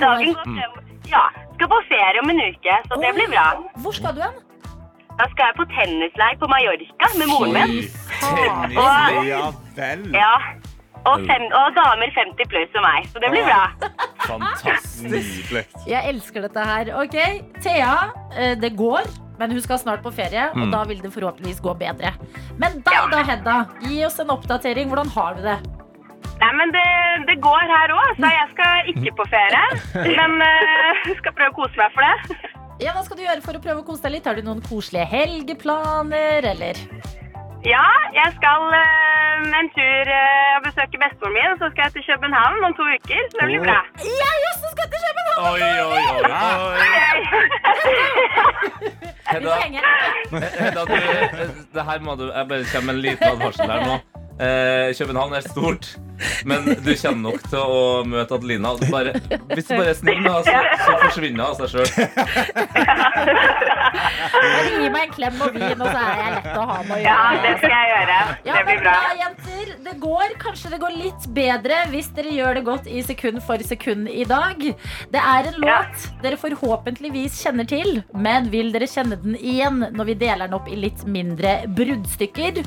[0.00, 0.72] Dagen går, frem,
[1.10, 3.46] ja, skal på ferie om en uke, så det blir bra.
[3.84, 4.38] Hvor skal du hen?
[5.18, 7.90] Da skal jeg på tennisleir på Mallorca med moren min.
[8.22, 9.42] Tennisleir, Ja
[9.76, 10.06] vel.
[10.16, 10.32] ja,
[11.04, 13.62] og, fem, og damer 50 pluss som meg, så det blir bra.
[14.24, 15.52] Fantastisk.
[15.92, 16.90] Jeg elsker dette her.
[17.04, 17.18] Ok,
[17.60, 17.92] Thea,
[18.38, 19.04] eh, det går,
[19.38, 22.14] men hun skal snart på ferie, og da vil det forhåpentligvis gå bedre.
[22.60, 24.90] Men deg da, Hedda, gi oss en oppdatering.
[24.92, 25.58] Hvordan har du det?
[26.40, 26.88] Nei, men det,
[27.28, 29.64] det går her òg, så jeg skal ikke på ferie.
[30.18, 32.38] Men uh, skal prøve å kose meg for det.
[32.82, 34.26] Ja, Hva skal du gjøre for å prøve å kose deg litt?
[34.26, 36.80] Har du noen koselige helgeplaner, eller?
[37.64, 42.04] Ja, jeg skal eh, en tur uh, og besøke bestemoren min, så skal jeg til
[42.10, 43.22] København om to uker.
[43.30, 43.78] Så det blir bra.
[44.04, 45.46] Jeg også skal til København!
[45.48, 46.02] Oi, oi, oi.
[46.18, 46.53] oi.
[49.34, 49.54] Hedda.
[50.58, 50.94] Hedda, du,
[51.74, 53.96] det her må du Jeg bare kommer med en liten advarsel her nå.
[54.34, 55.84] Eh, København er stort,
[56.44, 58.72] men du kommer nok til å møte Adelina.
[58.90, 59.12] Bare,
[59.52, 61.88] hvis du bare er snill, da, så, så forsvinner hun av seg sjøl.
[64.74, 66.98] Gi meg en klem og vin, og så er jeg lett å ha med å
[66.98, 67.06] gjøre.
[67.06, 68.18] Ja, det skal jeg gjøre.
[68.48, 68.96] Ja, Det blir bra.
[69.22, 69.53] jenter.
[69.84, 70.32] Det går.
[70.40, 74.24] Kanskje det går litt bedre hvis dere gjør det godt i sekund for sekund i
[74.28, 74.62] dag.
[75.12, 80.08] Det er en låt dere forhåpentligvis kjenner til, men vil dere kjenne den igjen når
[80.08, 82.62] vi deler den opp i litt mindre bruddstykker?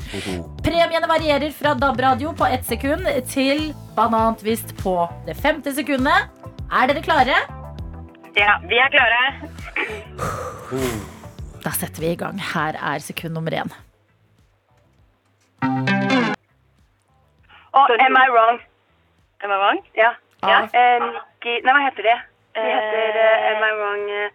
[0.62, 4.94] Premiene varierer fra DAB-radio på ett sekund til Banantvist på
[5.26, 6.30] det femte sekundet.
[6.70, 7.42] Er dere klare?
[8.38, 9.22] Ja, vi er klare.
[11.66, 12.38] Da setter vi i gang.
[12.54, 13.74] Her er sekund nummer én.
[17.78, 18.58] Og Am I wrong?
[19.44, 19.78] Am I wrong?
[19.96, 20.10] Ja.
[20.50, 20.58] Ja.
[20.80, 22.18] Eh, Nikki Nei, hva heter det?
[22.54, 24.28] Det heter eh, Am I wrong eh,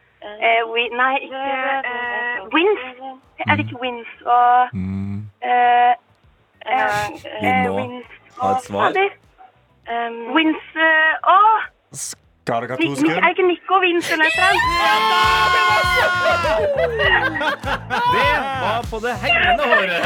[0.48, 1.44] eh, we, Nei, ikke
[1.92, 2.84] eh, Wins.
[3.48, 5.18] Er det ikke Wins og mm.
[5.44, 5.94] eh,
[7.42, 8.90] Vi eh, må Wins ha et svar.
[9.94, 10.66] Um, Wins
[11.36, 11.52] og
[12.44, 14.34] Ni- Er det ikke Nico Wins eller noe?
[18.16, 18.32] Det
[18.64, 20.04] var på det hengende håret.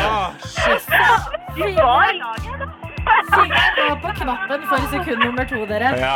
[1.58, 2.87] Du var i laget, da.
[3.28, 5.90] Fingeren var på knappen for sekund nummer to, dere.
[6.00, 6.16] Ja.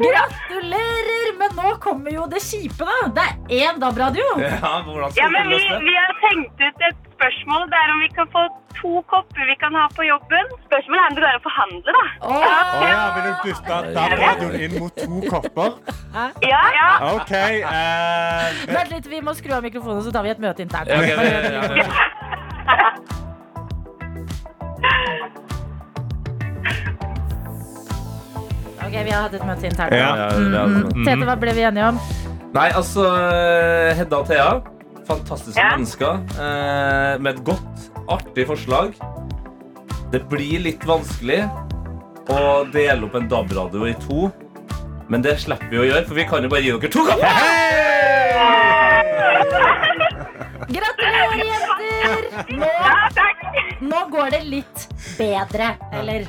[0.00, 1.28] Gratulerer!
[1.40, 2.96] Men nå kommer jo det kjipe, da.
[3.16, 3.26] Det
[3.58, 4.26] er én DAB-radio.
[4.42, 5.84] Ja, hvordan Ja, men vi vi, løse det?
[5.88, 7.62] vi har tenkt ut et spørsmål.
[7.72, 8.42] Det er om vi kan få
[8.80, 10.52] to kopper vi kan ha på jobben.
[10.68, 12.04] Spørsmålet er om det klarer å forhandle, da.
[12.20, 12.38] Åh, Å
[12.88, 15.70] ja, vil du bytte DAB-radioen inn mot to kopper?
[16.48, 16.88] Ja, ja.
[17.16, 17.34] OK.
[17.34, 20.88] eh, Vent litt, vi må skru av mikrofonen, så tar vi et møte internt.
[20.88, 21.88] Ja, ok, ja, ja, ja.
[28.90, 29.94] Ok, vi har hatt et møte internt.
[29.94, 30.08] Ja.
[30.18, 30.82] Ja, ja, ja.
[31.06, 31.98] Tete, hva ble vi enige om?
[32.56, 34.46] Nei, altså eh, Hedda og Thea,
[35.06, 35.68] fantastiske Ja.
[35.76, 38.96] mennesker eh, med et godt, artig forslag.
[40.10, 41.44] Det blir litt vanskelig
[42.34, 42.40] å
[42.74, 44.26] dele opp en DAB-radio i to.
[45.10, 47.30] Men det slipper vi å gjøre, for vi kan jo bare gi dere to kopper!
[50.70, 52.28] Gratulerer, jenter!
[52.58, 52.98] Nå, Ja,
[53.86, 54.84] nå går det litt
[55.18, 56.26] bedre, eller?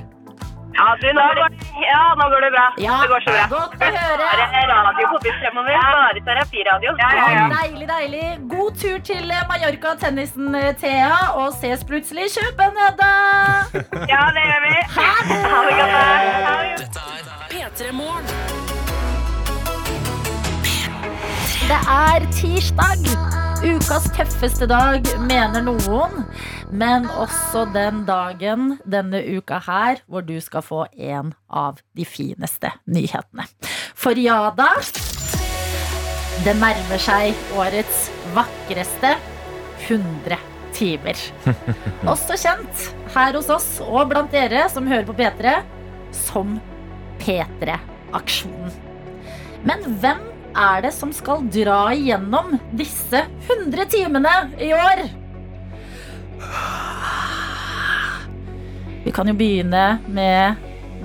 [0.78, 2.66] Ja, du, nå går, ja, nå går det bra.
[2.78, 3.46] Ja, det går så bra.
[3.52, 4.28] godt å høre.
[4.32, 4.46] Bare.
[5.72, 6.96] Bare terapiradio.
[7.00, 7.46] Ja, ja, ja.
[7.56, 8.26] Deilig, deilig.
[8.50, 11.18] God tur til Mallorca-tennisen, eh, Thea.
[11.42, 12.98] Og ses plutselig i København.
[14.14, 14.74] ja det gjør vi.
[14.98, 15.42] Ha det!
[15.52, 16.98] Ha det godt.
[16.98, 17.52] Ha det.
[17.52, 18.26] P3 Morgen.
[21.72, 23.41] Det er tirsdag.
[23.62, 26.24] Ukas tøffeste dag, mener noen.
[26.74, 32.72] Men også den dagen denne uka her hvor du skal få en av de fineste
[32.90, 33.46] nyhetene.
[33.94, 34.72] For ja da,
[36.42, 39.14] det nærmer seg årets vakreste
[39.86, 40.42] 100
[40.74, 41.22] timer.
[42.16, 45.60] Også kjent her hos oss og blant dere som hører på P3
[46.18, 46.58] som
[47.22, 48.74] P3-aksjonen.
[49.70, 55.04] Men hvem er det som skal dra igjennom disse 100 timene i år?
[59.06, 60.56] Vi kan jo begynne med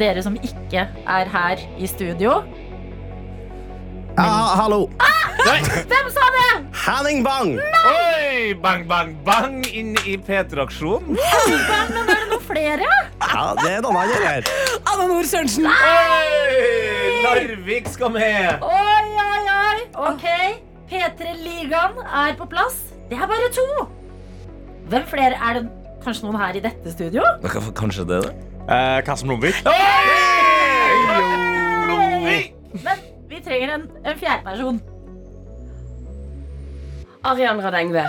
[0.00, 2.42] dere som ikke er her i studio.
[4.16, 4.87] Ja, hallo.
[5.46, 6.50] Hvem sa det?
[6.87, 7.56] Henning Bang!
[7.87, 8.54] Oi!
[8.62, 11.16] Bang, bang, bang inn i P3-aksjonen.
[11.16, 12.88] Men er det noen flere?
[13.20, 14.50] Ja, det er noen andre her.
[14.87, 15.66] Anna Nord Sørensen.
[17.26, 18.62] Larvik skal med.
[18.62, 18.86] Oi.
[19.96, 20.24] Ok,
[20.90, 22.76] P3-ligaen er på plass.
[23.11, 23.66] Det er bare to.
[24.90, 25.38] Hvem flere?
[25.40, 25.62] Er det
[26.04, 27.22] kanskje noen her i dette studio?
[27.74, 28.35] Kanskje det det?
[28.68, 29.62] eh, Karsten Blomvik.
[32.85, 34.80] Men vi trenger en, en fjerde person.
[37.26, 38.04] Arian Radengve.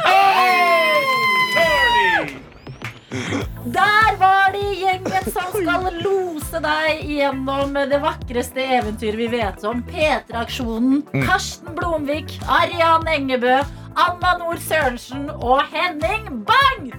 [3.08, 9.80] Der var de gjengen som skal lose deg gjennom det vakreste eventyret vi vet om.
[9.88, 11.06] P3-aksjonen.
[11.24, 13.62] Karsten Blomvik, Arian Engebø,
[13.98, 16.92] Anna Nord Sørensen og Henning Bang!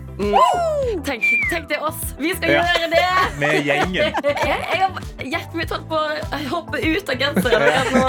[1.06, 2.00] Tenk, tenk det er oss.
[2.18, 2.62] Vi skal Ja.
[2.66, 3.02] gjøre det.
[3.38, 3.94] Med gjengen.
[4.02, 7.62] Jeg, jeg har hjertet mitt holdt på å hoppe ut av genseren.
[7.94, 8.02] nå.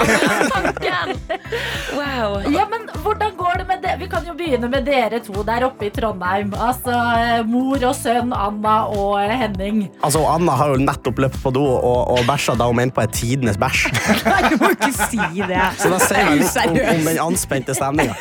[1.90, 2.36] Wow.
[2.50, 3.94] Ja, men hvordan går det med det?
[4.00, 6.52] Vi kan jo begynne med dere to der oppe i Trondheim.
[6.54, 9.80] Altså eh, mor og sønn Anna og eh, Henning.
[10.06, 13.04] Altså, Anna har jo nettopp løpt på do og, og bæsja da hun mente på
[13.06, 13.86] et tidenes bæsj.
[14.26, 15.62] Nei, du må ikke si det.
[15.82, 18.14] Så da sier jeg litt om, om den anspente stemninga.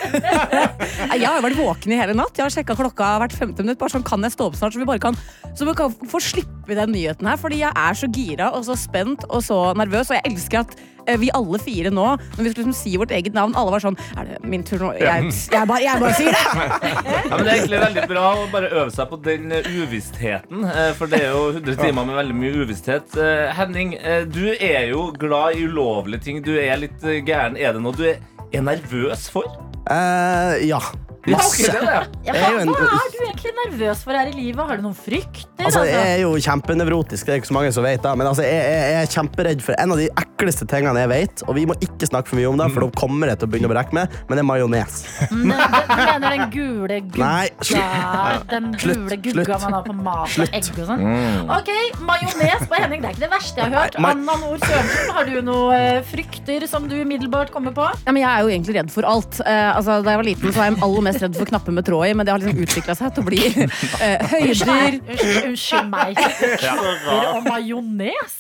[0.60, 2.36] Jeg har vært våken i hele natt.
[2.38, 3.80] Jeg har sjekka klokka hvert femte minutt.
[3.82, 5.18] Bare sånn, kan jeg stå opp snart, så vi bare kan,
[5.58, 7.40] så vi kan få slippe den nyheten her.
[7.42, 10.12] Fordi jeg er så gira og så spent og så nervøs.
[10.14, 10.76] Og jeg elsker at
[11.08, 12.06] eh, vi alle fire nå,
[12.38, 14.82] når vi skulle liksom si vårt eget navn, alle var sånn Er det min tur
[14.84, 14.92] nå?
[15.00, 16.46] Jeg, jeg, bare, jeg bare sier det!
[17.30, 20.64] Ja, men Det er egentlig veldig bra å bare øve seg på den eh, uvissheten.
[20.70, 23.16] eh, For det er jo 100 timer med veldig mye uvissthet.
[23.22, 23.96] Eh, Henning,
[24.34, 26.42] du er jo glad i ulovlige ting.
[26.46, 27.58] Du er litt gæren.
[27.60, 28.20] Er det noe du er,
[28.54, 29.46] er nervøs for?
[29.92, 30.80] Eh, ja.
[31.28, 31.68] Ja, Masse.
[31.68, 32.06] det er.
[32.24, 34.62] Ja, hva, er hva er du egentlig nervøs for her i livet?
[34.70, 35.66] Har du noen frykter?
[35.68, 38.14] Altså, jeg er jo kjempenevrotisk, det er ikke så mange som vet det.
[38.22, 41.58] Men altså, jeg, jeg, er kjemperedd for en av de ekleste tingene jeg vet, og
[41.58, 43.70] vi må ikke snakke for mye om det, for da kommer jeg til å begynne
[43.70, 45.00] å brekke meg, men det er majones.
[45.34, 47.20] Men det- Du mener den gule gugga?
[47.20, 51.04] Nei, Den gule gugga man har på mat og egg og sånn?
[51.04, 51.52] Mm.
[51.58, 51.72] Ok,
[52.08, 54.00] majones på Henning, det er ikke det verste jeg har hørt.
[54.00, 57.90] Nei, Anna Nord Sørensen, har du noen eh, frykter som du umiddelbart kommer på?
[58.08, 59.42] Ja, men jeg er jo egentlig redd for alt.
[59.44, 61.88] Uh, altså, da jeg var liten, så var jeg aller mest redd for knapper med
[61.90, 65.02] tråd i, men det har liksom utvikla seg til å bli eh, høyder.
[65.02, 66.24] Unnskyld, unnskyld meg.
[66.64, 68.40] Knapper og majones?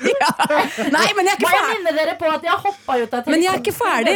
[0.96, 1.76] Nei, men jeg er ikke jeg ferdig!
[1.76, 4.14] minne dere på at jeg hoppa ut av Men jeg er ikke ferdig.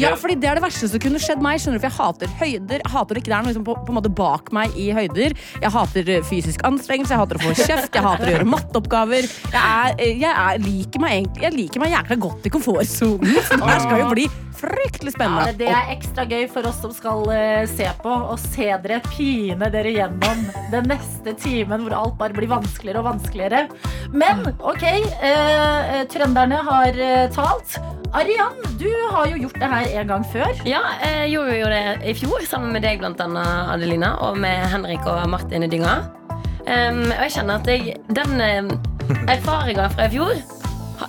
[0.00, 1.60] Ja, fordi Det er det verste som kunne skjedd meg.
[1.60, 2.84] skjønner du, for Jeg hater høyder.
[2.84, 5.36] Jeg hater ikke det er noe liksom på, på en måte bak meg i høyder.
[5.62, 9.28] Jeg hater eh, fysisk anstrengelse, jeg hater å få kjeft, jeg hater å gjøre matteoppgaver.
[9.52, 13.34] Jeg, er, eh, jeg, er, liker meg jeg liker meg jækla godt i komfortsonen.
[13.60, 14.24] Det her skal jo bli
[14.60, 15.52] fryktelig Ja, spennende.
[15.56, 19.70] det er ekstra gøy for oss som skal eh, se på, og se dere pine
[19.72, 23.62] dere gjennom den neste timen hvor alt bare blir vanskeligere og vanskeligere.
[24.12, 24.84] Men OK,
[25.18, 27.78] eh, eh, trønderne har eh, talt.
[28.16, 30.62] Arian, du har jo gjort det her en gang før.
[30.66, 34.66] Ja, jeg gjorde jo det i fjor sammen med deg, blant annet, Adelina, og med
[34.72, 36.00] Henrik og Martin i dynga.
[36.70, 38.42] Um, og jeg kjenner at jeg, den
[39.30, 40.42] erfaringa fra i fjor,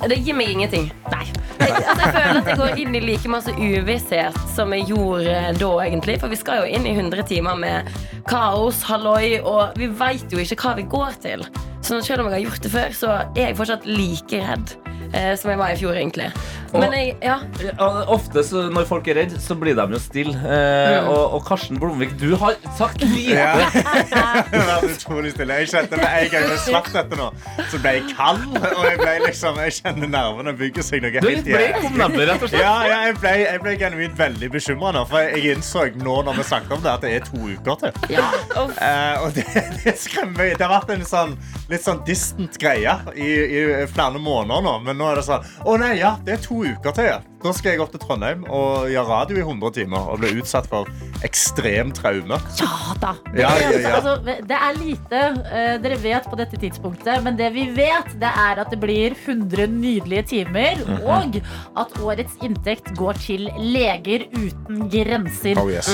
[0.09, 0.91] det gir meg ingenting.
[1.11, 1.25] Nei.
[1.61, 5.35] Jeg, altså, jeg føler at jeg går inn i like masse uvisshet som jeg gjorde
[5.59, 6.17] da, egentlig.
[6.21, 7.91] For vi skal jo inn i 100 timer med
[8.29, 11.45] kaos, halloi, og vi veit jo ikke hva vi går til.
[11.81, 14.75] Så selv om jeg har gjort det før, så er jeg fortsatt like redd
[15.13, 16.29] eh, som jeg var i fjor, egentlig.
[16.71, 17.37] Men jeg, ja.
[17.59, 20.35] Ja, Ofte så når folk er redd, så blir de jo stille.
[20.39, 23.35] Eh, og, og Karsten Blomvik, du har sagt lite.
[23.35, 23.67] Ja.
[24.51, 25.59] Det var utrolig stille.
[25.61, 27.29] Jeg kjente med en gang jeg svart dette nå,
[27.71, 28.45] så ble jeg kald.
[28.55, 31.87] Og jeg ble liksom, jeg kjenner nervene bygger seg noe Du er litt helt igjen.
[31.89, 32.63] om nebbet, rett og slett.
[32.63, 35.03] Ja, ja, jeg ble, jeg ble genuint veldig bekymra nå.
[35.09, 37.99] For jeg innså nå når vi snakket om det, at det er to uker til.
[38.11, 39.47] Eh, og det,
[39.83, 40.55] det skremmer meg.
[40.59, 41.35] Det har vært en sånn,
[41.71, 44.77] litt sånn distant greie i, i flere måneder nå.
[44.85, 47.13] Men nå er det sånn Å nei, ja, det er to uker til.
[47.15, 47.19] Ja.
[47.41, 50.67] Da skal jeg opp til Trondheim og gjøre radio i 100 timer og bli utsatt
[50.69, 50.85] for
[51.25, 52.37] ekstrem traume.
[52.59, 53.15] Ja da.
[53.33, 53.93] Ja, ja, ja.
[53.97, 54.13] Altså,
[54.45, 58.61] det er lite uh, dere vet på dette tidspunktet, men det vi vet, det er
[58.61, 61.01] at det blir 100 nydelige timer, Mhm.
[61.09, 61.41] og
[61.81, 65.57] at årets inntekt går til Leger uten grenser.
[65.61, 65.89] Oh, yes.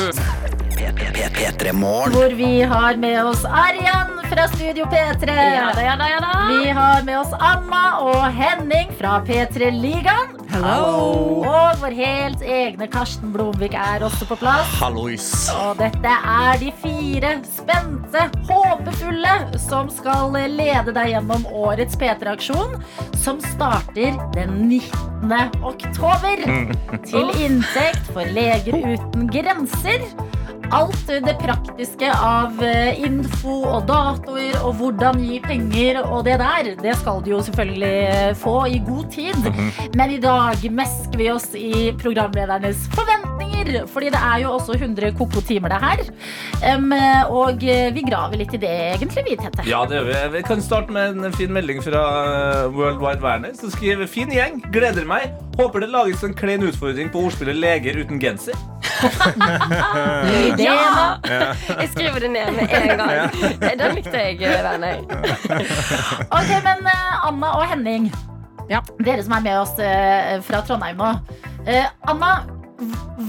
[0.95, 2.11] P3 Morgen.
[2.11, 5.27] Hvor vi har med oss Arian fra Studio P3.
[5.27, 6.33] Ja da, ja da, ja da.
[6.47, 10.35] Vi har med oss Anna og Henning fra P3 Ligaen.
[10.51, 11.43] Hello.
[11.43, 14.69] Og vår helt egne Karsten Blomvik er også på plass.
[14.79, 15.27] Hallois.
[15.53, 19.35] Og dette er de fire spente, håpefulle
[19.67, 22.79] som skal lede deg gjennom årets P3-aksjon,
[23.19, 25.35] som starter den 19.
[25.67, 26.47] oktober.
[27.05, 30.07] Til inntekt for Leger uten grenser.
[30.71, 36.73] Alt det praktiske av eh, info og datoer og hvordan gi penger og det der,
[36.81, 39.47] det skal du jo selvfølgelig eh, få i god tid.
[39.95, 43.46] Men i dag mesker vi oss i programledernes forventninger,
[43.91, 46.03] fordi det er jo også 100 koko-timer det her.
[46.77, 46.91] Um,
[47.33, 49.65] og eh, vi graver litt i det egentlig, vi, Tette.
[49.69, 50.21] Ja, det gjør vi.
[50.37, 52.03] Vi kan starte med en fin melding fra
[52.63, 55.33] eh, World Wide Werner, som skriver Fin gjeng, gleder meg.
[55.57, 58.57] Håper det lages en klein utfordring på ordspillet leger uten genser.
[60.57, 61.17] Ja!
[61.23, 63.35] Jeg skriver det ned med en gang.
[63.79, 65.03] Den likte jeg, Werner.
[66.33, 68.09] Ok, men eh, Anna og Henning,
[68.69, 68.81] Ja.
[68.99, 71.11] dere som er med oss eh, fra Trondheim nå.
[71.67, 72.31] Eh, Anna,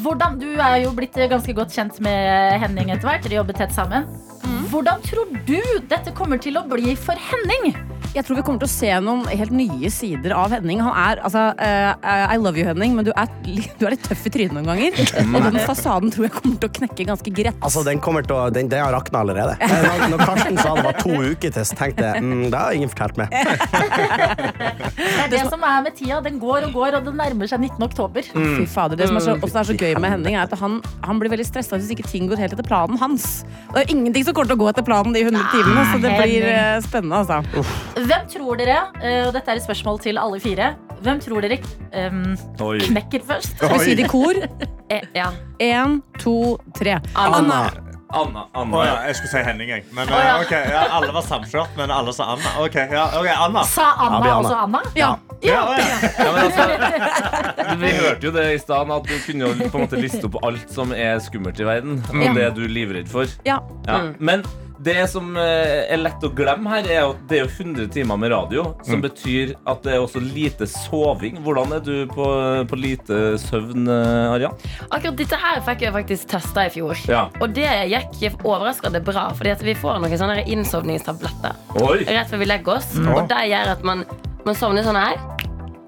[0.03, 3.25] hvordan, du er jo blitt ganske godt kjent med Henning etter hvert.
[3.25, 4.09] Dere jobber tett sammen.
[4.69, 7.73] Hvordan tror du dette kommer til å bli for Henning?
[8.15, 10.81] Jeg tror vi kommer til å se noen helt nye sider av Henning.
[10.81, 14.25] Han er, altså, uh, I love you, Henning, men du er, du er litt tøff
[14.27, 14.97] i trynet noen ganger.
[15.37, 17.59] Og den fasaden tror jeg kommer til å knekke ganske greit.
[17.61, 19.59] Altså, den kommer til å Den, den har rakna allerede.
[19.61, 22.63] Eh, Når, når Karsten sa det var to uker til, så tenkte jeg mm, det
[22.63, 23.37] har ingen fortalt meg.
[24.99, 26.23] Det er det som er med tida.
[26.25, 27.85] Den går og går, og det nærmer seg 19.
[27.91, 28.25] oktober.
[28.33, 30.81] Fy fader, Det som er så, også er så gøy med Henning, er at han,
[31.05, 33.29] han blir veldig stressa hvis ikke ting går helt etter planen hans.
[33.75, 36.15] Det er ingenting som kommer til å gå etter planen de 100 timene, så det
[36.19, 37.65] blir eh, spennende, altså.
[37.99, 40.73] Hvem tror dere, eh, og dette er et spørsmål til alle fire,
[41.05, 41.61] hvem tror dere
[41.95, 42.23] em,
[42.65, 42.79] Oi.
[42.89, 43.55] knekker først?
[43.57, 44.43] Skal vi si det i kor?
[44.89, 45.27] Eh, ja.
[45.61, 46.95] Én, to, tre.
[47.13, 47.67] Anna.
[48.09, 48.47] Anna.
[48.55, 48.77] Anna.
[48.77, 49.83] Oh, ja, jeg skulle si Henning, jeg.
[49.93, 50.37] Men oh, ja.
[50.41, 52.53] okay, ok, ja, alle var samkjørt, men alle sa Anna.
[52.65, 53.65] Ok, ja, ok, Anna.
[53.69, 54.37] Sa Anna Anna.
[54.37, 54.81] også Anna?
[54.97, 55.11] Ja.
[55.45, 55.99] Ja, ja.
[56.19, 59.85] Ja, men altså, vi hørte jo det i stad, at du kunne jo på en
[59.85, 62.01] måte liste opp alt som er skummelt i verden.
[62.11, 63.29] Og det du er livredd for.
[63.47, 63.61] Ja.
[63.87, 64.01] Ja.
[64.19, 64.43] Men
[64.85, 68.21] det som eh, er lett å glemme her, er at det er jo 100 timer
[68.21, 71.41] med radio, som betyr at det er også lite soving.
[71.45, 72.29] Hvordan er du på,
[72.71, 74.55] på lite søvn, Arian?
[74.89, 76.95] Akkurat dette her fikk jeg faktisk testa i fjor.
[77.11, 77.27] Ja.
[77.43, 82.05] Og det gikk overraskende bra, fordi vi får noen sånne innsovningstabletter Oi!
[82.07, 82.95] rett før vi legger oss.
[83.03, 84.07] Og det gjør at man,
[84.47, 85.19] man sovner sånn her.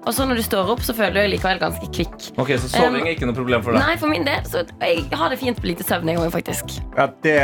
[0.01, 2.31] Og så når du står opp, så føler du deg likevel ganske kvikk.
[2.41, 3.83] Ok, Så soving er ikke noe problem for deg?
[3.85, 6.73] Nei, for min del, så jeg har det fint på lite søvn en gang, faktisk.
[6.97, 7.35] Ja, det,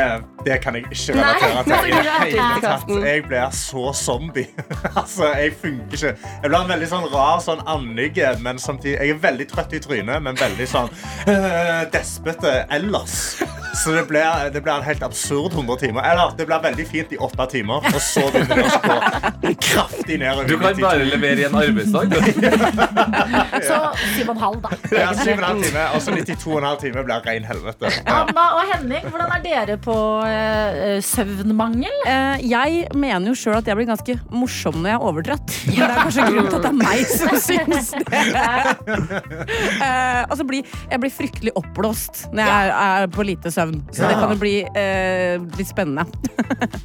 [0.46, 2.98] det kan jeg ikke relatere til.
[2.98, 3.10] Nei.
[3.10, 4.48] Jeg blir så zombie.
[5.02, 6.14] altså, jeg funker ikke.
[6.44, 9.82] Jeg blir en veldig sånn rar, sånn annige, men samtidig Jeg er veldig trøtt i
[9.84, 10.92] trynet, men veldig sånn
[11.28, 13.18] uh, despete ellers.
[13.78, 16.02] Så det blir, det blir en helt absurd 100 timer.
[16.12, 20.20] Eller det blir veldig fint i åtte timer, og så begynner det å gå kraftig
[20.22, 20.48] nedover.
[20.50, 22.16] Du kan bare levere i en arbeidsdag.
[23.68, 23.78] Så
[24.16, 24.72] syv og en halv, da.
[24.92, 27.92] Ja, syv og en halv time, og så 92,5 timer blir ren helvete.
[27.98, 28.18] Ja.
[28.24, 29.98] Anna og Henning, hvordan er dere på
[30.28, 31.96] eh, søvnmangel?
[32.08, 35.56] Eh, jeg mener jo sjøl at jeg blir ganske morsom når jeg er overtrøtt.
[35.68, 38.24] Men det er kanskje grunnen til at det er meg som syns det.
[39.88, 43.82] Eh, og så jeg blir fryktelig oppblåst når jeg er, er på lite søvn.
[43.92, 46.08] Så det kan jo bli eh, litt spennende.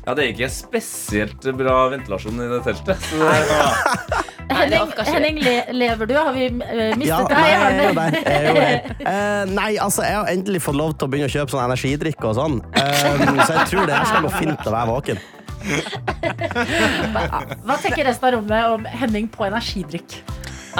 [0.06, 3.08] Ja, Det er ikke spesielt bra ventilasjon i det teltet.
[3.08, 3.32] Så det,
[4.18, 4.92] det Henning.
[5.08, 6.14] Henning le lever du?
[6.18, 7.36] Har vi eh, mistet Ja, deg?
[7.38, 8.18] nei, jeg er der.
[8.20, 8.96] Jeg er der.
[9.12, 12.24] Eh, nei, altså, jeg har endelig fått lov til å begynne å kjøpe sånn energidrikk
[12.28, 12.58] og sånn.
[12.78, 15.22] Eh, så jeg tror det her skal gå fint å være våken.
[16.42, 20.20] Hva tenker resten av rommet om Henning på energidrikk?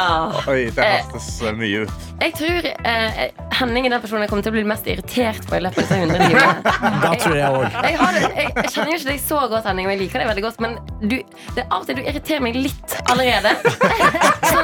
[0.01, 0.33] Ah.
[0.49, 2.07] Oi, det hørtes eh, mye ut.
[2.23, 3.19] Jeg tror eh,
[3.63, 5.87] Henning er den personen jeg kommer til å bli mest irritert på i løpet av
[5.87, 6.75] disse 100 timene.
[7.03, 7.65] Da tror jeg òg.
[7.87, 10.45] Jeg, har jeg, jeg kjenner ikke deg så godt, Henning, og jeg liker deg veldig
[10.47, 11.17] godt, men du,
[11.57, 13.53] det er av og til du irriterer meg litt allerede.
[14.53, 14.61] Så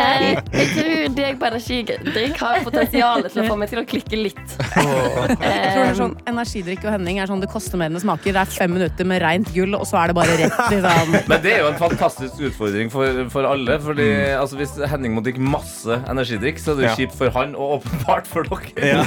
[0.00, 0.24] eh,
[0.56, 4.56] jeg tror deg på energidrikk har potensial til å få meg til å klikke litt.
[4.74, 7.96] Jeg tror det er Eh, sånn, Energidrikk og Henning er sånn det koster mer enn
[7.98, 8.34] det smaker.
[8.36, 11.14] Det er fem minutter med rent gull, og så er det bare rett liksom.
[11.30, 13.76] men det er jo en fantastisk utfordring for, for alle.
[13.82, 16.96] Fordi altså, Hvis Henning må drikke masse energidrikk, så er det jo Ja.
[16.98, 18.94] kjipt for han og åpenbart for dere.
[18.94, 19.04] Ja.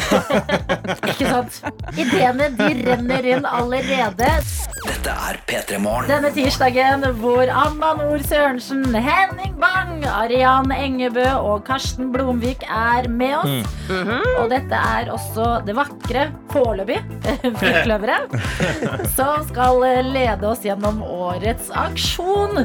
[1.14, 1.60] Ikke sant?
[1.96, 4.30] Ideene de renner inn allerede.
[4.84, 6.10] Dette er P3 Morgen.
[6.12, 13.38] Denne tirsdagen hvor Anna Nord Sørensen, Henning Bang, Arian Engebø og Karsten Blomvik er med
[13.40, 13.78] oss.
[14.42, 17.00] Og dette er også det vakre, foreløpig,
[17.62, 18.36] Fruktløveret,
[19.18, 22.64] som skal lede oss gjennom årets aksjon.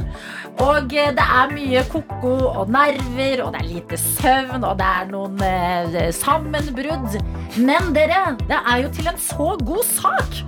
[0.59, 4.89] Og eh, det er mye koko og nerver, og det er lite søvn, og det
[4.89, 6.09] er noen eh,
[6.49, 7.19] sammenbrudd.
[7.57, 10.41] Men dere, det er jo til en så god sak!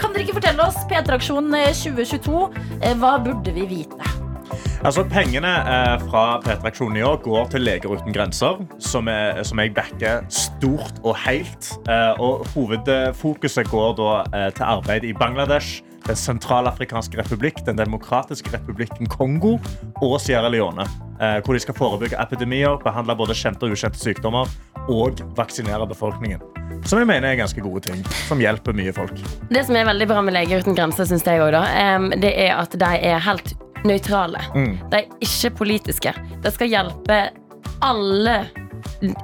[0.00, 2.42] Kan dere ikke fortelle oss, P3-aksjon 2022,
[2.82, 4.12] eh, hva burde vi vite?
[4.84, 9.62] Altså, Pengene eh, fra P3-aksjonen i år går til Leger uten grenser, som, er, som
[9.62, 11.70] jeg backer stort og helt.
[11.88, 18.52] Eh, og Hovedfokuset går da eh, til arbeid i Bangladesh, Den sentralafrikanske republikk, Den demokratiske
[18.52, 19.56] republikken Kongo
[20.02, 20.84] og Sierra Leone.
[21.20, 24.50] Eh, hvor de skal forebygge epidemier, behandle både kjente og ukjente sykdommer
[24.90, 26.42] og vaksinere befolkningen.
[26.84, 29.16] Som jeg mener er ganske gode ting, som hjelper mye folk.
[29.48, 31.62] Det som er veldig bra med Leger uten grenser, synes jeg også,
[32.20, 33.54] det er at de er helt
[33.88, 34.42] nøytrale.
[34.54, 34.74] Mm.
[34.92, 36.12] De er ikke politiske.
[36.44, 37.20] De skal hjelpe
[37.84, 38.36] alle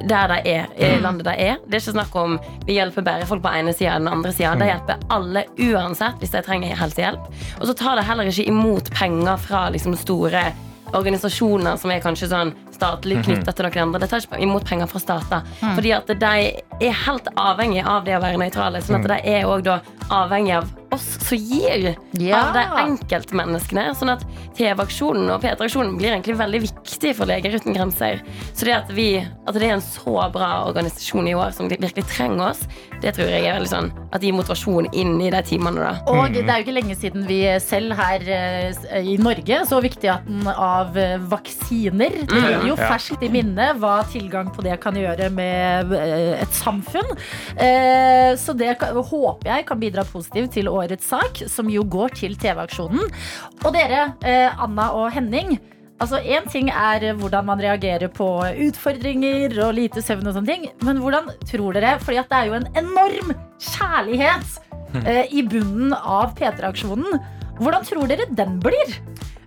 [0.09, 1.61] der de er, i landet de er.
[1.67, 4.33] Det er ikke snakk om vi hjelper bare folk på ene sida eller den andre
[4.37, 4.55] sida.
[4.61, 7.31] De hjelper alle uansett hvis de trenger helsehjelp.
[7.61, 10.51] Og så tar de heller ikke imot penger fra liksom store
[10.97, 14.03] organisasjoner som er kanskje sånn statlig knytta til noen andre.
[14.03, 15.47] De tar ikke imot penger fra stater.
[15.63, 16.35] Fordi at de
[16.81, 18.83] er helt avhengig av det å være nøytrale.
[18.83, 19.81] Sånn at de er òg da
[20.11, 22.41] avhengig av oss som gir Ja.
[22.49, 23.91] av de enkeltmenneskene.
[23.97, 24.25] Sånn at
[24.59, 28.21] TV-aksjonen og P3-aksjonen blir egentlig veldig viktig for Leger uten grenser.
[28.55, 29.09] Så det at, vi,
[29.47, 32.65] at det er en så bra organisasjon i år som virkelig trenger oss,
[33.01, 35.81] det tror jeg er veldig sånn at gir motivasjon inn i de timene.
[35.81, 39.81] da Og det er jo ikke lenge siden vi selv her eh, i Norge så
[39.81, 42.19] viktigheten av eh, vaksiner.
[42.29, 46.53] Det er jo ferskt i minne hva tilgang på det kan gjøre med eh, et
[46.61, 47.15] samfunn.
[47.57, 52.37] Eh, Så det håper jeg kan bidra positivt til årets sak, som jo går til
[52.41, 53.05] TV-aksjonen.
[53.65, 55.59] Og dere, eh, Anna og Henning.
[56.01, 58.27] Altså, Én ting er hvordan man reagerer på
[58.67, 62.57] utfordringer og lite søvn, og sånne ting, men hvordan tror dere Fordi det er jo
[62.57, 64.57] en enorm kjærlighet
[65.05, 67.21] eh, i bunnen av P3-aksjonen.
[67.61, 68.97] Hvordan tror dere den blir?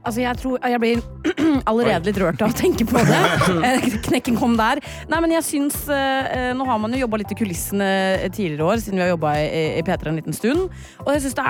[0.04, 1.02] Altså, jeg, tror, jeg blir
[1.72, 3.20] allerede litt rørt av å tenke på det.
[3.64, 4.82] Eh, Knekken kom der.
[5.12, 7.88] Nei, men jeg syns eh, Nå har man jo jobba litt i kulissene
[8.34, 10.66] tidligere år, siden vi har jobba i, i P3 en liten stund.
[11.06, 11.46] Og jeg syns det,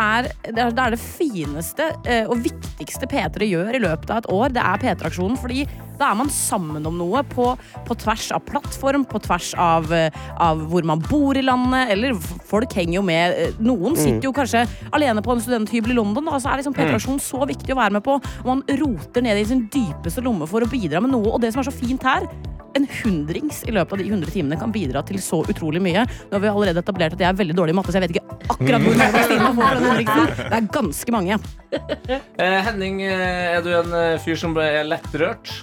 [0.53, 4.53] det, er- det fineste eh, og viktigste P3 gjør i løpet av et år.
[4.53, 5.39] Det er P3-aksjonen.
[5.41, 5.65] Fordi
[6.03, 7.47] da er man sammen om noe på,
[7.87, 10.11] på tvers av plattform, på tvers av, eh,
[10.43, 11.93] av hvor man bor i landet.
[11.95, 12.13] Eller
[12.49, 13.37] folk henger jo med.
[13.39, 16.27] eh, Noen sitter jo kanskje alene på en studenthybel i London.
[16.27, 18.19] Da, så er liksom P3-aksjonen så viktig å være med på.
[18.43, 21.31] Og man roter ned i sin dypeste lomme for å bidra med noe.
[21.37, 22.27] Og det som er så fint her
[22.73, 26.07] en hundrings i løpet av de 100 timene kan bidra til så utrolig mye.
[26.31, 28.15] Nå har vi allerede etablert at jeg er veldig dårlig i matte, så jeg vet
[28.15, 30.31] ikke akkurat hvor mange timer får den hundringsen.
[30.41, 31.37] Det er ganske mange.
[31.77, 33.93] Eh, Henning, er du en
[34.25, 35.53] fyr som ble lettrørt?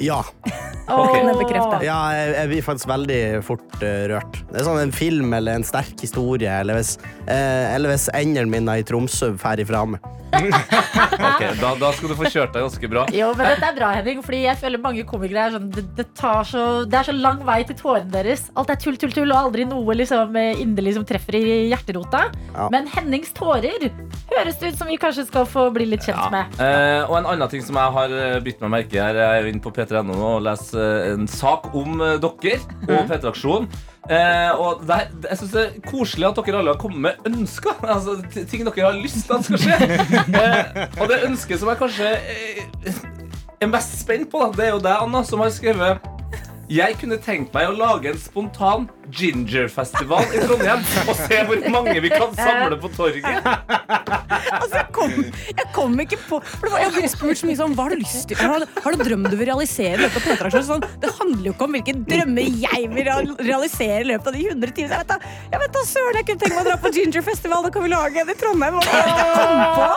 [0.00, 0.22] Ja.
[0.92, 1.22] Okay.
[1.38, 1.78] Bekrefte.
[1.86, 4.40] ja jeg, jeg blir faktisk veldig fort eh, rørt.
[4.50, 6.96] Det er sånn en film eller en sterk historie, eller hvis,
[7.28, 10.02] uh, eller hvis endene mine i Tromsø drar ifra meg.
[11.22, 13.04] Ok, da, da skal du få kjørt deg ganske bra.
[13.14, 16.06] Jo, men dette er bra, Henning, fordi jeg føler mange komikere er sånn det, det,
[16.18, 18.46] tar så, det er så lang vei til tårene deres.
[18.58, 22.24] Alt er tull, tull, tull, og aldri noe liksom, eh, inderlig som treffer i hjerterota.
[22.52, 22.68] Ja.
[22.72, 23.88] Men Hennings tårer
[24.32, 26.56] høres det ut som vi kanskje skal få bli litt kjent med.
[26.62, 29.38] Eh, og en annen ting som jeg har eh, bitt meg merke i her, jeg
[29.38, 33.68] er jo inne på p3.no og leser eh, en sak om eh, dere og P3-aksjonen.
[34.10, 37.28] Eh, og det er, jeg synes det er koselig at dere alle har kommet med
[37.32, 37.76] ønsker.
[37.92, 38.16] Altså,
[38.50, 39.76] ting dere har lyst til at skal skje.
[40.42, 42.96] Eh, og det ønsket som jeg kanskje eh,
[43.62, 46.10] er mest spent på, da, det er jo deg, Anna, som har skrevet
[46.72, 48.86] jeg kunne tenkt meg å lage en spontan
[49.18, 53.48] gingerfestival i Trondheim og se hvor mange vi kan samle på torget.
[54.52, 55.12] Altså, jeg, kom,
[55.58, 57.94] jeg kom ikke på for det var, Jeg har spurt så mye sånn Hva har
[57.94, 58.38] du lyst til?
[58.40, 60.66] Har, du- har du drøm du vil realisere i løpet av P3-aksjonen?
[60.68, 63.10] Sånn, det handler jo ikke om hvilke drømmer jeg vil
[63.48, 64.92] realisere i løpet av de 100 timene.
[64.92, 65.18] Jeg vet da,
[65.54, 67.64] jeg vet da søren, jeg kunne tenke meg å dra på gingerfestival.
[67.66, 68.78] Da kan vi lage en i Trondheim.
[68.78, 69.88] Hva var det jeg kom på?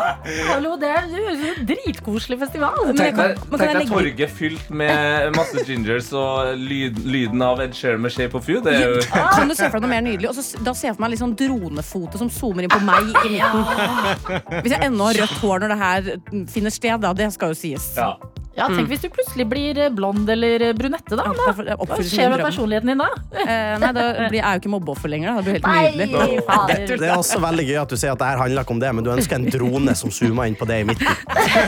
[0.52, 2.80] Hallo, det er jo en dritkoselig festival.
[2.90, 8.16] Men Tenk deg, torget fylt med masse gingers og lyd, lyden av Ed Sheeran med
[8.16, 8.62] Shape of You.
[8.66, 9.05] Det er jo
[9.36, 10.30] Kan du se for deg noe mer nydelig?
[10.32, 13.12] Og så, da ser jeg for meg litt sånn dronefoto som zoomer inn på meg
[13.26, 14.62] i midten.
[14.62, 16.10] Hvis jeg ennå har rødt hår når det her
[16.52, 17.14] finner sted, da.
[17.16, 17.92] Det skal jo sies.
[18.00, 18.14] ja.
[18.56, 21.26] Ja, Tenk hvis du plutselig blir eh, blond eller eh, brunette, da.
[21.28, 21.76] da.
[21.82, 23.10] Hva skjer med personligheten din da?
[23.44, 25.34] Eh, nei, da blir jeg jo ikke mobbeoffer lenger.
[25.36, 25.44] Da.
[25.44, 25.68] Det blir helt.
[25.68, 27.00] Nei, nydelig.
[27.02, 28.94] Det er også veldig gøy at du sier at det her handler ikke om det,
[28.96, 31.12] men du ønsker en drone som zoomer inn på det i midten.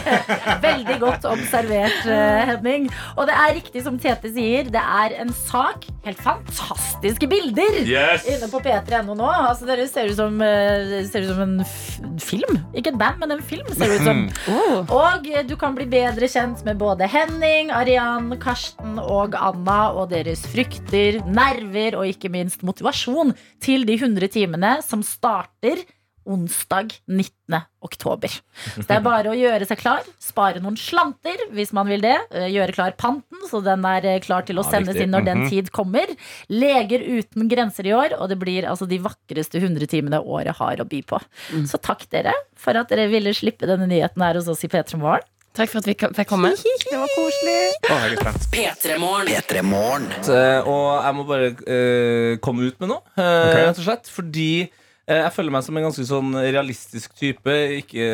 [0.68, 2.88] Veldig godt observert, eh, Henning.
[3.18, 5.86] Og det er riktig som Tete sier, det er en sak.
[6.08, 8.26] Helt fantastiske bilder Yes!
[8.32, 9.28] inne på p3.no nå.
[9.28, 11.76] Altså, dere ser ut som, ser ut som en f
[12.24, 12.58] film.
[12.78, 13.68] Ikke et band, men en film.
[13.76, 14.24] ser det ut som.
[15.02, 20.10] Og eh, du kan bli bedre kjent med både Henning, Arian, Karsten og Anna og
[20.14, 25.84] deres frykter, nerver og ikke minst motivasjon til de 100 timene som starter
[26.28, 27.56] onsdag 19.
[27.88, 28.28] oktober.
[28.76, 30.04] Så det er bare å gjøre seg klar.
[30.20, 32.18] Spare noen slanter hvis man vil det.
[32.36, 35.24] Eh, Gjøre klar panten, så den er eh, klar til å Ja, sendes inn når
[35.24, 35.50] den Mhm.
[35.54, 36.04] tid kommer.
[36.52, 40.76] Leger uten grenser i år, og det blir altså de vakreste 100 timene året har
[40.84, 41.22] å by på.
[41.66, 45.00] Så takk dere for at dere ville slippe denne nyheten her hos oss i P3
[45.00, 45.24] Morgen.
[45.58, 46.52] Takk for at vi fikk komme.
[46.92, 47.62] Det var koselig.
[47.90, 48.42] Å, jeg er.
[48.54, 49.30] P3morgen.
[49.34, 50.06] P3 Morgen.
[50.30, 53.64] Eh, Og jeg må bare uh, komme ut med noe, uh, okay.
[53.66, 54.12] rett og slett.
[54.14, 57.56] Fordi uh, jeg føler meg som en ganske sånn realistisk type.
[57.80, 58.10] Ikke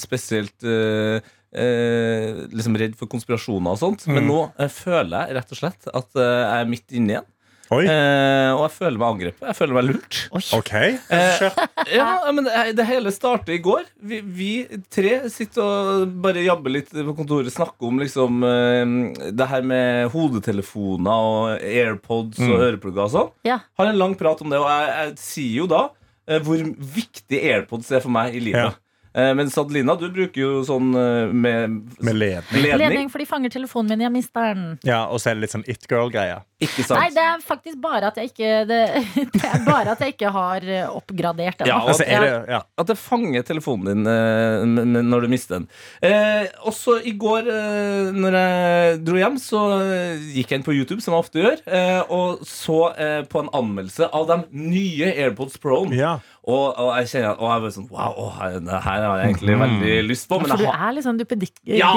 [0.00, 0.68] spesielt
[1.52, 4.06] liksom redd for konspirasjoner og sånt.
[4.08, 4.38] Men nå
[4.72, 7.31] føler jeg rett og slett at jeg er midt inne igjen.
[7.72, 9.44] Oi, Eh, og jeg føler meg angrepet.
[9.48, 10.18] Jeg føler meg lurt.
[10.58, 10.72] OK.
[10.76, 11.46] Eh.
[11.92, 13.86] Ja, men det, det hele startet i går.
[14.06, 14.50] Vi, vi
[14.92, 17.50] tre sitter og bare jabber litt på kontoret.
[17.52, 23.32] Snakker om liksom eh, det her med hodetelefoner og AirPods og øreplugger og sånn.
[23.48, 23.58] Ja.
[23.80, 25.82] Har en lang prat om det, og jeg, jeg sier jo da
[26.28, 26.62] eh, hvor
[27.00, 28.78] viktig AirPods er for meg i livet.
[29.14, 32.62] Eh, mens Adelina, du bruker jo sånn eh, med, Med ledning.
[32.64, 32.78] ledning.
[32.80, 34.06] Ledning, for de fanger telefonen min.
[34.06, 34.64] Jeg mister den.
[34.88, 36.40] Ja, Og så er det litt sånn it girl-greie.
[36.62, 36.96] Ikke sant?
[37.00, 38.78] Nei, det er faktisk bare at jeg ikke Det,
[39.34, 41.68] det er bare at jeg ikke har eh, oppgradert den.
[41.72, 42.62] Ja, og Altså, er det, ja.
[42.80, 45.66] At det fanger telefonen din når du mister den.
[46.04, 47.48] Eh, også i går,
[48.16, 49.60] når jeg dro hjem, så
[50.32, 52.78] gikk jeg inn på YouTube, som jeg ofte gjør, eh, og så
[53.28, 54.38] på en anmeldelse av de
[54.72, 55.92] nye AirPods Pro-en.
[55.96, 56.16] Ja.
[56.42, 59.30] Og, og jeg kjenner og jeg var sånn Wow, å, her, det her har jeg
[59.32, 60.38] egentlig veldig lyst på.
[60.42, 61.20] Men For du har er litt sånn
[61.66, 61.90] Ja!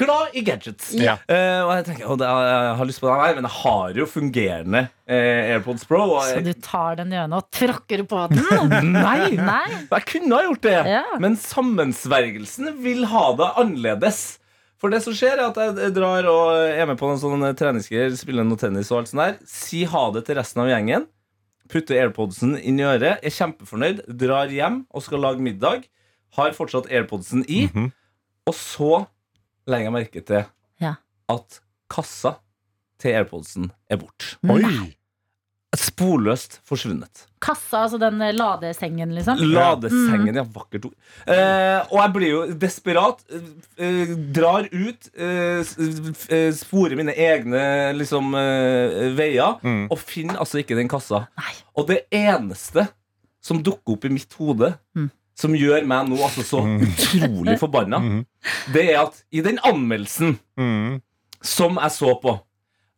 [0.00, 0.92] glad i gadgets.
[0.94, 1.16] Ja.
[1.28, 4.00] Uh, og jeg tenker, og det, jeg har lyst på den her, men jeg har
[4.02, 6.02] jo fungerende uh, AirPods Pro.
[6.16, 8.92] Og Så du tar den gjennom og tråkker på den?
[8.96, 9.30] Nei!
[9.38, 9.64] Nei.
[9.90, 11.04] Jeg kunne ha gjort det, Ja.
[11.22, 14.38] men sammensvergelsen vil ha det annerledes.
[14.78, 18.12] For det som skjer, er at jeg drar og er med på noen sånne treningsgreier,
[18.14, 19.38] spiller noe tennis og alt sånt der.
[19.50, 21.08] Si ha det til resten av gjengen.
[21.68, 25.84] Putter airpodsen inn i øret, er kjempefornøyd, drar hjem og skal lage middag.
[26.36, 27.66] Har fortsatt airpodsen i.
[27.68, 27.90] Mhm.
[28.48, 29.06] Og så
[29.68, 30.44] legger jeg merke til
[30.80, 30.94] Ja.
[31.28, 31.60] at
[31.90, 32.36] kassa
[32.98, 34.36] til airpodsen er borte.
[34.48, 34.94] Oi!
[35.76, 37.26] Sporløst forsvunnet.
[37.44, 39.36] Kassa, altså den eh, ladesengen, liksom?
[39.52, 40.44] Ladesengen, ja.
[40.54, 40.94] Vakkert ord.
[41.28, 43.20] Eh, og jeg blir jo desperat.
[43.76, 45.10] Eh, drar ut.
[45.12, 45.60] Eh,
[46.32, 47.60] eh, sporer mine egne
[47.98, 49.58] liksom, eh, veier.
[49.62, 49.84] Mm.
[49.92, 51.26] Og finner altså ikke den kassa.
[51.38, 51.52] Nei.
[51.76, 52.88] Og det eneste
[53.44, 55.10] som dukker opp i mitt hode, Mm.
[55.38, 56.80] som gjør meg nå altså så Mm.
[56.82, 58.24] utrolig forbanna, Mhm.
[58.72, 61.00] det er at i den anmeldelsen Mhm.
[61.42, 62.40] som jeg så på,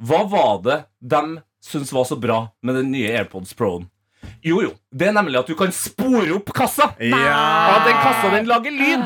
[0.02, 3.88] hva var det de syntes var så bra med den nye AirPods Pro-en?
[4.44, 4.70] Jo, jo.
[4.92, 6.90] Det er nemlig at du kan spore opp kassa.
[7.00, 7.18] Ja!
[7.20, 9.04] Ja, den kassa den lager lyd.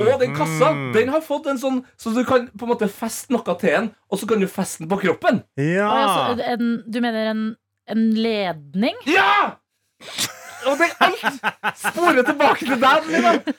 [0.00, 0.92] Og den kassa Mhm.
[0.96, 3.90] den har fått en sånn Så du kan på en måte feste noe til den,
[4.10, 5.42] og så kan du feste den på kroppen.
[5.56, 5.88] Ja!
[5.88, 7.44] Å, ja, en, du mener en,
[7.88, 8.94] en ledning?
[9.06, 9.56] Ja!
[10.70, 11.38] Og det alt
[11.80, 13.08] sporer tilbake til deg.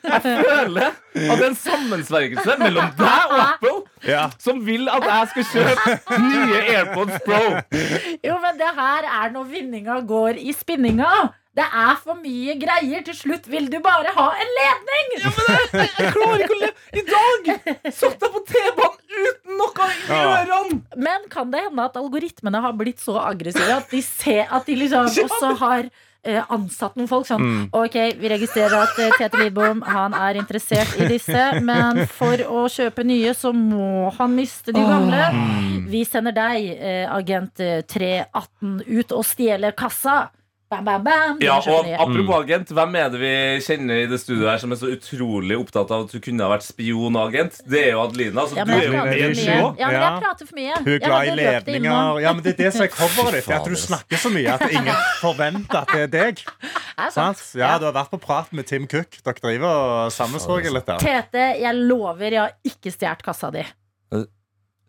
[0.03, 3.75] Jeg føler at det er en sammensvergelse mellom deg og Apple
[4.09, 4.25] ja.
[4.41, 7.41] som vil at jeg skal kjøpe nye AirPods Pro.
[8.25, 11.11] Jo, men det her er når vinninga går i spinninga.
[11.55, 13.03] Det er for mye greier.
[13.07, 15.13] Til slutt vil du bare ha en ledning!
[15.21, 19.85] Ja, men Jeg klarer ikke å leve I dag satt jeg på T-banen uten noe
[19.87, 20.17] i Ja.
[20.41, 20.81] ørene.
[21.07, 24.75] Men kan det hende at algoritmene har blitt så aggressive at de ser at de
[24.83, 25.87] liksom også har
[26.49, 27.65] ansatt noen folk sånn Mm.
[27.77, 32.63] Ok, vi registrerer at eh, Tete Lidbom Han er interessert i disse Men for å
[32.71, 35.27] kjøpe nye Så må han miste de gamle.
[35.91, 40.29] Vi sender deg, eh, agent eh, 318 Ut og stjeler kassa
[40.65, 41.85] Bam, bam, bam Ja, og.
[41.93, 45.59] Apropos agent, hvem er det vi kjenner i det studioet her som er så utrolig
[45.61, 47.59] opptatt av at du kunne ha vært spionagent?
[47.69, 48.47] Det er jo Adelina.
[48.49, 49.57] Så ja, du men er jeg mye.
[49.77, 52.19] Ja, men jeg prater for mye Hun er glad i ledninger.
[52.25, 53.51] Ja, men Det er det som er coveret ditt.
[53.59, 56.43] At du snakker så mye at ingen forventer at det er deg.
[56.95, 57.37] Er sant?
[57.41, 57.59] Sant?
[57.59, 59.17] Ja, Du har vært på prat med Tim Cook.
[59.21, 61.01] Dere driver og sammensvorger litt der.
[61.03, 63.65] Tete, jeg lover jeg har ikke stjålet kassa di.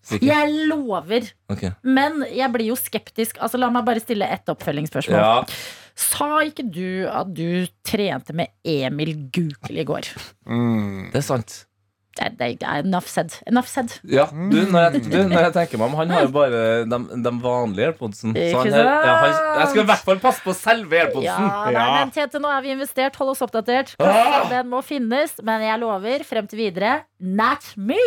[0.07, 0.26] Sikker?
[0.30, 1.28] Jeg lover.
[1.50, 1.72] Okay.
[1.82, 3.40] Men jeg blir jo skeptisk.
[3.42, 5.18] Altså, la meg bare stille ett oppfølgingsspørsmål.
[5.18, 5.44] Ja.
[5.98, 10.11] Sa ikke du at du trente med Emil Gukild i går?
[10.46, 11.09] Mm.
[11.14, 11.62] Det er sant.
[12.16, 13.34] Det, det er enough said.
[13.50, 13.92] Enough said.
[14.09, 16.98] Ja, du, når jeg, du, når jeg tenker meg om, han har jo bare de,
[17.26, 18.32] de vanlige AirPodsen.
[18.32, 21.28] Så han, er- ja, han, jeg skal i hvert fall passe på selve AirPodsen.
[21.50, 23.18] Ja, nei, men Tete, nå er vi investert.
[23.20, 23.92] Hold oss oppdatert.
[24.00, 24.46] Ah!
[24.54, 25.36] Den må finnes.
[25.44, 28.00] Men jeg lover, frem til videre, not me!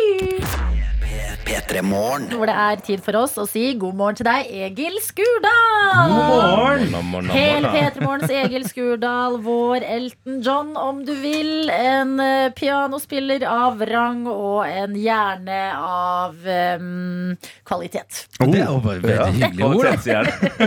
[1.50, 6.12] P3 Hvor det er tid for oss å si god morgen til deg, Egil Skurdal.
[6.12, 7.72] God morgen, Hele morgen.
[7.74, 11.66] P3 Morgens Egil Skurdal, vår Elton John, om du vil.
[11.74, 16.38] En eh, pianospiller av rang og en hjerne av
[16.78, 17.34] um,
[17.66, 18.28] kvalitet.
[18.38, 19.90] Det var veldig hyggelig ord.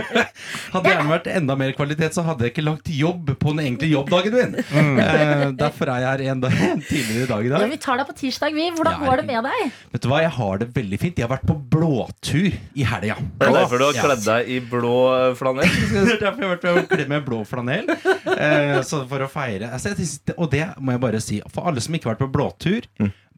[0.74, 3.94] Hadde gjerne vært enda mer kvalitet, så hadde jeg ikke lagt jobb på den egentlige
[3.96, 4.60] jobbdagen min.
[5.00, 6.60] Eh, derfor er jeg her en dag
[6.90, 8.68] tidligere i dag i Ja, vi tar deg på tirsdag, vi.
[8.74, 9.82] Hvordan Ja, går det med deg?
[9.94, 11.18] Vet du hva, Jeg har det veldig fint.
[11.18, 13.16] Jeg har vært på blåtur i helga.
[13.38, 14.94] Det er derfor du har kledd deg i blå
[15.38, 15.74] flanell.
[15.94, 17.90] Det er derfor jeg har vært kledd med blå flanell.
[18.34, 19.92] Eh, så for å feire altså,
[20.36, 21.42] Og det må jeg bare si.
[21.52, 22.88] For alle som ikke har vært på blåtur,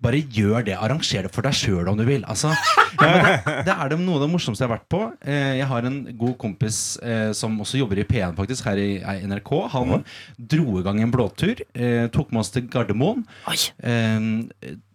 [0.06, 0.76] bare gjør det.
[0.76, 2.24] Arranger det for deg sjøl om du vil.
[2.28, 2.52] Altså,
[3.00, 5.02] ja, det, det er det noe av det morsomste jeg har vært på.
[5.24, 8.90] Eh, jeg har en god kompis eh, som også jobber i P1 faktisk, her i,
[9.28, 9.52] NRK.
[9.76, 10.04] Han
[10.36, 11.64] dro i gang en blåtur.
[12.12, 13.24] Tok med oss til Gardermoen.
[13.50, 13.60] Oi.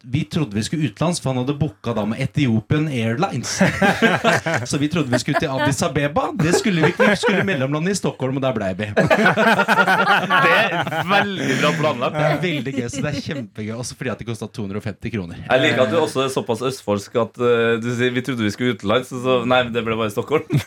[0.03, 3.61] Vi trodde vi skulle utenlands, for han hadde booka da med Ethiopian Airlines.
[4.69, 6.31] så vi trodde vi skulle til Addis Abeba.
[6.33, 7.09] Det skulle vi ikke.
[7.09, 8.87] Vi skulle mellomlande i Stockholm, og der blei vi.
[10.31, 12.15] Det er veldig bra planlagt.
[12.17, 13.73] Det er veldig gøy, så det er kjempegøy.
[13.77, 15.43] Også fordi at det kosta 250 kroner.
[15.45, 18.53] Jeg liker at du også er såpass østfoldsk at uh, du sier vi trodde vi
[18.53, 19.11] skulle utenlands.
[19.11, 20.47] Så, så nei, det ble bare Stockholm.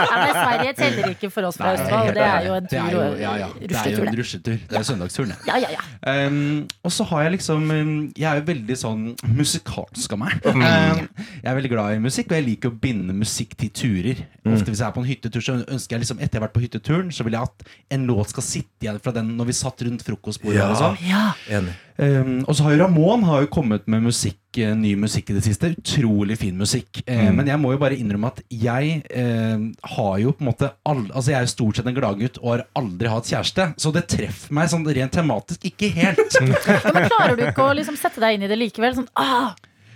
[0.00, 2.14] Ja, men Sverige teller ikke for oss fra Østfold.
[2.16, 3.48] Det er jo en Det er jo, ja, ja.
[3.60, 4.18] Det er jo en det.
[4.20, 4.58] rusletur.
[4.70, 5.38] Det er søndagsturen, det.
[5.48, 6.26] Ja, ja, ja.
[6.26, 9.02] Um, og så har jeg liksom um, Jeg er jo veldig sånn
[9.36, 10.38] musikalsk av meg.
[10.46, 11.04] Um,
[11.40, 14.24] jeg er veldig glad i musikk, og jeg liker å binde musikk til turer.
[14.44, 16.56] Ofte Hvis jeg er på en hyttetur, så ønsker jeg liksom etter jeg har vært
[16.56, 19.58] på hytteturen, så vil jeg at en låt skal sitte igjen fra den når vi
[19.60, 20.60] satt rundt frokostbordet.
[20.60, 20.70] Ja.
[20.72, 21.00] Og sånn.
[21.06, 21.62] Ja.
[21.98, 25.36] Um, og så har jo Ramón har jo kommet med musikk, eh, ny musikk i
[25.36, 25.72] det siste.
[25.76, 27.02] Utrolig fin musikk.
[27.06, 29.66] Eh, Men jeg må jo bare innrømme at jeg uh,
[29.96, 32.52] har jo på en måte all, Altså jeg er jo stort sett en gladgutt og
[32.54, 33.68] har aldri hatt kjæreste.
[33.80, 36.38] Så det treffer meg sånn rent tematisk ikke helt.
[36.40, 38.94] Ja, men klarer du ikke å liksom sette deg inn i det likevel?
[38.96, 39.52] Sånn, ah,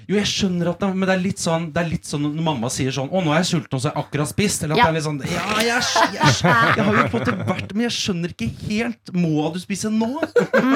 [0.09, 2.43] Jo, jeg skjønner at det, Men det er litt sånn Det er litt sånn når
[2.45, 4.65] mamma sier sånn 'Å, nå er jeg sulten, og så har jeg akkurat spist'.
[4.65, 4.85] Eller at Ja.
[4.85, 5.83] det er litt sånn Ja, jeg, jeg,
[6.19, 6.35] jeg,
[6.77, 9.89] jeg har jo på en måte vært Men jeg skjønner ikke helt Må du spise
[9.93, 10.11] nå?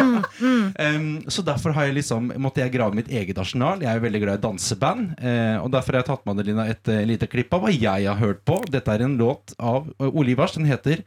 [0.89, 3.81] um, så derfor har jeg liksom måtte jeg grave mitt eget arsenal.
[3.83, 5.14] Jeg er jo veldig glad i danseband.
[5.20, 8.07] Uh, og derfor har jeg tatt med Adelina et uh, lite klipp av hva jeg
[8.09, 8.59] har hørt på.
[8.70, 10.53] Dette er en låt av uh, Olivars.
[10.59, 11.03] Den heter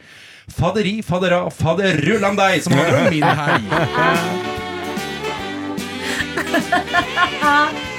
[0.52, 3.66] 'Faderi, fadera, faderullan deg', som handler om min helg.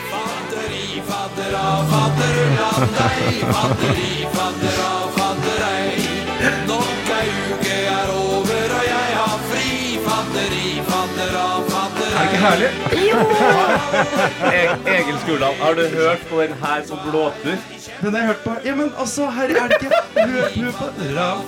[12.13, 12.71] Er det ikke herlig?
[14.53, 17.57] E- Egil Skurdal, har du hørt på den her som blåtur?
[18.01, 18.51] Den har jeg hørt på.
[18.65, 20.87] Ja, men altså, her er det ikke Hør, hør på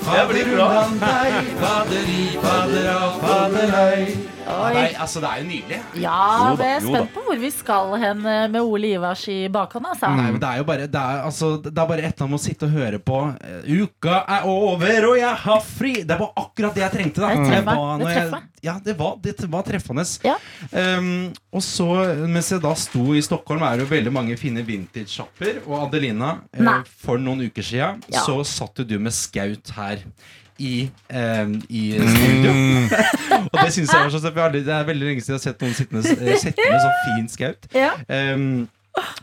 [0.05, 4.17] faderullan deg, faderi, fadera, faderei.
[4.45, 4.73] Oi.
[4.77, 5.79] Nei, altså, det er jo nydelig.
[6.03, 6.17] ja,
[6.51, 9.37] Jo da, jeg er spent på hvor vi skal hen eh, med Ole Ivars i
[9.53, 9.87] bakhånd.
[9.89, 10.11] Altså.
[10.13, 12.35] Nei, men det er jo bare Det er, altså, det er bare et eller annet
[12.35, 15.95] med å sitte og høre på eh, Uka er over, og jeg har fri.
[16.05, 17.25] Det var akkurat det jeg trengte.
[17.25, 20.05] da Det var- Det jeg- Ja, det var, det var treffende.
[20.25, 20.37] Ja.
[20.73, 21.89] Um, og så,
[22.27, 25.59] mens jeg da sto i Stockholm, er det jo veldig mange fine vintage-shopper.
[25.67, 26.79] Og Adelina, eh, Nei.
[26.87, 28.21] for noen uker siden, Ja.
[28.25, 29.99] så satt jo du med skaut her.
[30.59, 32.55] I, eh, i studio.
[33.51, 34.39] og det synes jeg var så søtt.
[34.39, 36.05] har Det er veldig lenge siden jeg har sett noen sittende,
[36.39, 37.69] sittende så fint fin skaut.
[37.75, 37.93] Ja.
[38.09, 38.69] Um,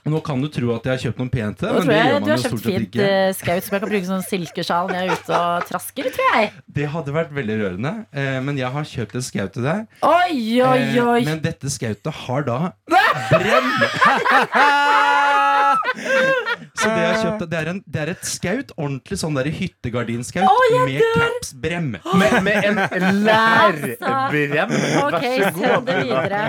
[0.03, 2.07] nå kan du tro at jeg har kjøpt noe pent til deg, men det jeg
[2.09, 4.07] gjør du man har jo kjøpt stort sett fint eh, skaut som jeg kan bruke
[4.09, 6.49] som silkesjal når jeg er ute og trasker, tror jeg.
[6.79, 9.87] Det hadde vært veldig rørende, eh, men jeg har kjøpt et skaut til deg.
[10.03, 11.21] Oi, oi, Eh, oi.
[11.29, 12.59] men dette skautet har da
[13.31, 13.71] brem!
[16.81, 19.49] Så det jeg har kjøpt, det er, en, det er et skaut, ordentlig sånn der
[19.53, 21.89] hyttegardinskaut Å, jeg med capsbrem.
[22.21, 22.79] Med, med en
[23.25, 24.69] lærbrem?
[25.01, 25.85] Ok, Vær så send god.
[25.89, 26.41] det videre.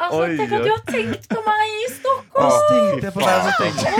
[0.00, 2.50] Altså, Oi, tenk at du har tenkt på meg i Stockholm!
[2.50, 3.96] Så tenkte jeg på deg, så tenkte jeg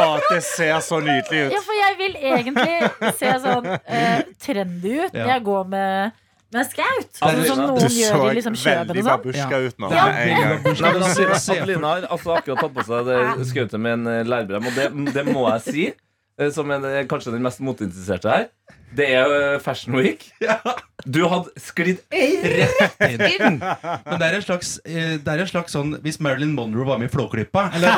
[0.00, 1.52] Å, det ser så nydelig ut.
[1.54, 2.78] Ja, for jeg vil egentlig
[3.20, 5.26] se sånn eh, trendy ut når Ja.
[5.34, 6.12] jeg går med,
[6.52, 7.10] med skaut.
[7.22, 9.24] Altså, Sånn som Du så gjør i liksom Kjøben veldig og sånn.
[9.24, 9.90] babusjka ut nå.
[9.94, 10.06] Ja.
[10.10, 14.66] Nei, men Adelina har altså akkurat tatt på seg det skautet med en eh, lærbrem,
[14.66, 15.84] og det, det må jeg si,
[16.40, 18.48] eh, som en, eh, kanskje den mest motinteresserte her.
[18.90, 20.30] Det er eh, Fashion Week.
[21.00, 23.54] Du hadde sklidd rett inn.
[23.56, 26.98] Men det er en slags, eh, det er en slags sånn Hvis Marilyn Monroe var
[27.00, 27.88] med i Flåklypa eller,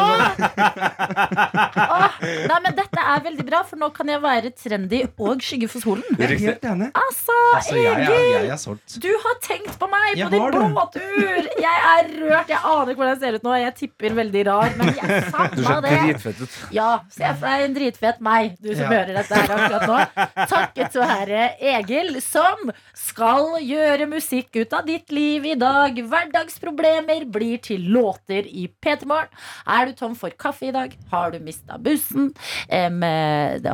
[1.10, 5.66] Åh, nei, men dette er veldig bra, for nå kan jeg være trendy og skygge
[5.72, 6.06] for solen.
[6.20, 6.92] Helt enig.
[6.94, 8.46] Altså, Altså, jeg, Egil!
[8.52, 8.94] jeg solgt.
[9.02, 11.50] Du har tenkt på meg Jeg på din båttur!
[11.58, 12.52] Jeg er rørt.
[12.54, 13.56] Jeg aner ikke hvordan jeg ser ut nå.
[13.64, 15.92] Jeg tipper veldig rar, men jeg savna det.
[16.06, 16.56] dritfett ut.
[16.78, 18.94] Ja, se for deg en dritfet meg, du som Ja.
[18.94, 19.98] hører dette her akkurat nå.
[20.62, 25.96] Takket være Egil, som skal gjøre musikk ut av ditt liv i dag.
[25.96, 29.42] Hverdagsproblemer blir til låter i P3 Morgen.
[29.66, 30.94] Er du tom for kaffe i dag?
[31.10, 32.30] Har du mista bussen?
[32.68, 32.90] Eh,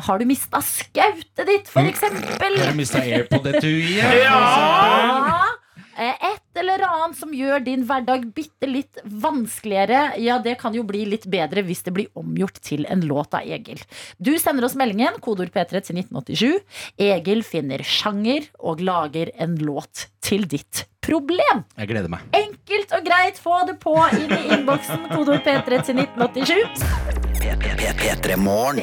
[0.08, 2.58] har du mista skautet ditt, for eksempel?
[2.62, 4.20] Har du mista AirPod-etuiet?
[4.24, 4.40] Ja.
[4.40, 5.54] Eh,
[5.98, 11.04] Et eller annet som gjør din hverdag bitte litt vanskeligere, ja, det kan jo bli
[11.10, 13.82] litt bedre hvis det blir omgjort til en låt av Egil.
[14.22, 16.78] Du sender oss meldingen, kodeord P3 til 1987.
[17.08, 21.64] Egil finner sjanger og lager en låt til ditt problem.
[21.78, 22.26] Jeg gleder meg.
[22.36, 27.26] Enkelt og greit, få det på inn i innboksen, Kodord P3 til 1987.
[27.98, 28.34] P3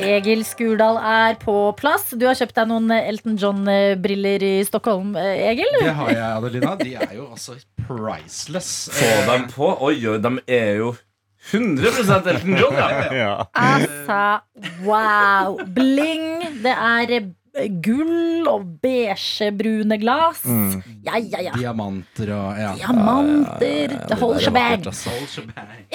[0.02, 2.10] Egil Skurdal er på plass.
[2.18, 5.70] Du har kjøpt deg noen Elton John-briller i Stockholm, Egil?
[5.82, 6.76] Det har jeg, Adelina.
[6.80, 8.72] De er jo altså priceless.
[8.96, 9.70] Få dem på.
[9.86, 10.96] Oi, oi, de er jo
[11.52, 12.90] 100% Elton John, ja.
[13.22, 13.34] Ja.
[13.54, 14.22] Altså,
[14.88, 15.60] wow.
[15.76, 16.42] Bling.
[16.64, 17.16] Det er
[17.56, 20.42] gull og beigebrune glass.
[20.44, 20.82] Mm.
[21.06, 21.54] Ja, ja, ja.
[21.56, 22.72] Diamanter og ja.
[22.76, 23.94] Diamanter.
[24.10, 24.84] The whole shebang.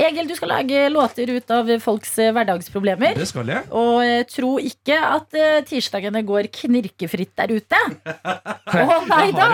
[0.01, 3.19] Egil, du skal lage låter ut av folks eh, hverdagsproblemer.
[3.19, 3.67] Det skal jeg.
[3.77, 7.83] Og eh, tro ikke at eh, tirsdagene går knirkefritt der ute.
[8.81, 9.51] Å nei da!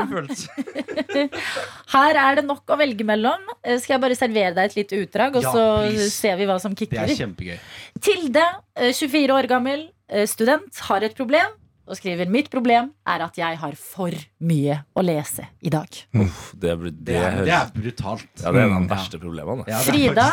[1.97, 3.51] Her er det nok å velge mellom.
[3.81, 6.11] Skal jeg bare servere deg et lite utdrag, og Ja, så please.
[6.15, 7.59] ser vi hva som Det er kjempegøy.
[8.05, 8.47] Tilde,
[8.79, 9.89] eh, 24 år gammel,
[10.31, 11.51] student, har et problem.
[11.87, 15.87] Og skriver mitt problem er at jeg har for mye å lese i dag.
[16.19, 18.29] Uff, det, det, Det er, det er brutalt.
[18.43, 19.67] Ja, det er en av Mm, de verste problemene.
[19.71, 20.29] Ja, Frida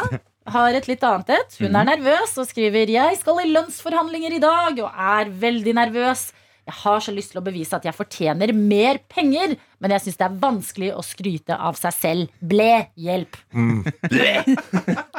[0.53, 1.57] har et litt annet et.
[1.61, 6.31] Hun er nervøs og skriver Jeg skal i lønnsforhandlinger i dag og er veldig nervøs.
[6.63, 10.17] Jeg har så lyst til å bevise at jeg fortjener mer penger, men jeg syns
[10.21, 12.29] det er vanskelig å skryte av seg selv.
[12.39, 13.35] Ble hjelp.
[14.13, 14.33] Ble.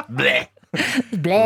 [0.09, 0.35] Ble.
[1.21, 1.41] Ble.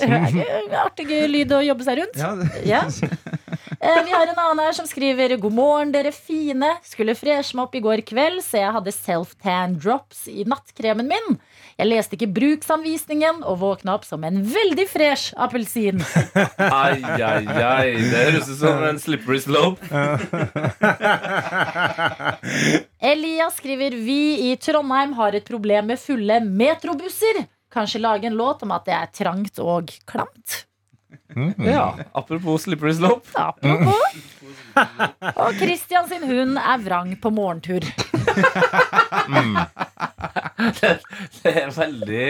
[0.84, 2.20] Artig lyd å jobbe seg rundt.
[2.64, 2.84] Ja,
[3.80, 6.68] Vi har en annen her som skriver God morgen, dere fine.
[6.84, 11.38] Skulle freshe meg opp i går kveld, så jeg hadde self-tan drops i nattkremen min.
[11.80, 16.04] Jeg leste ikke bruksanvisningen og våkna opp som en veldig fresh appelsin.
[16.60, 17.96] Ai, ai, ai.
[17.96, 19.80] Det høres ut som en slippery slope.
[23.00, 27.46] Elias skriver Vi i Trondheim har et problem med fulle metrobusser.
[27.72, 30.66] Kanskje lage en låt om at det er trangt og klamt.
[31.58, 33.26] Ja, Apropos slippery slope.
[33.34, 33.94] Apropos.
[35.36, 37.84] Og Christian sin hund er vrang på morgentur.
[41.40, 42.24] Det er veldig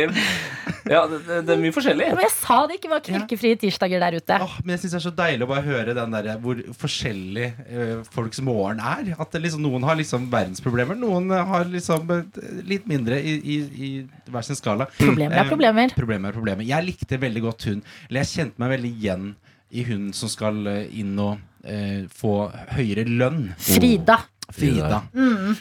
[0.91, 2.07] Ja, det, det, det er mye forskjellig.
[2.15, 4.39] Men jeg sa det ikke var knirkefrie tirsdager der ute.
[4.43, 7.47] Åh, men jeg synes det er så deilig å bare høre den der, hvor forskjellig
[7.67, 9.13] eh, folks morgen er.
[9.21, 12.41] At det liksom, Noen har liksom verdensproblemer, noen har liksom eh,
[12.71, 13.91] litt mindre i, i, i
[14.31, 14.89] hver sin skala.
[14.99, 15.95] Problemer er Eh, problemer.
[15.99, 16.67] Problemer er problemer.
[16.69, 19.31] Jeg likte veldig godt hun Eller jeg kjente meg veldig igjen
[19.71, 22.35] i hun som skal eh, inn og eh, få
[22.75, 23.51] høyere lønn.
[23.63, 24.21] Frida.
[24.51, 25.05] Frida.
[25.15, 25.55] Mm.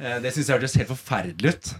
[0.00, 1.74] Eh, Det syns jeg hørtes helt forferdelig ut.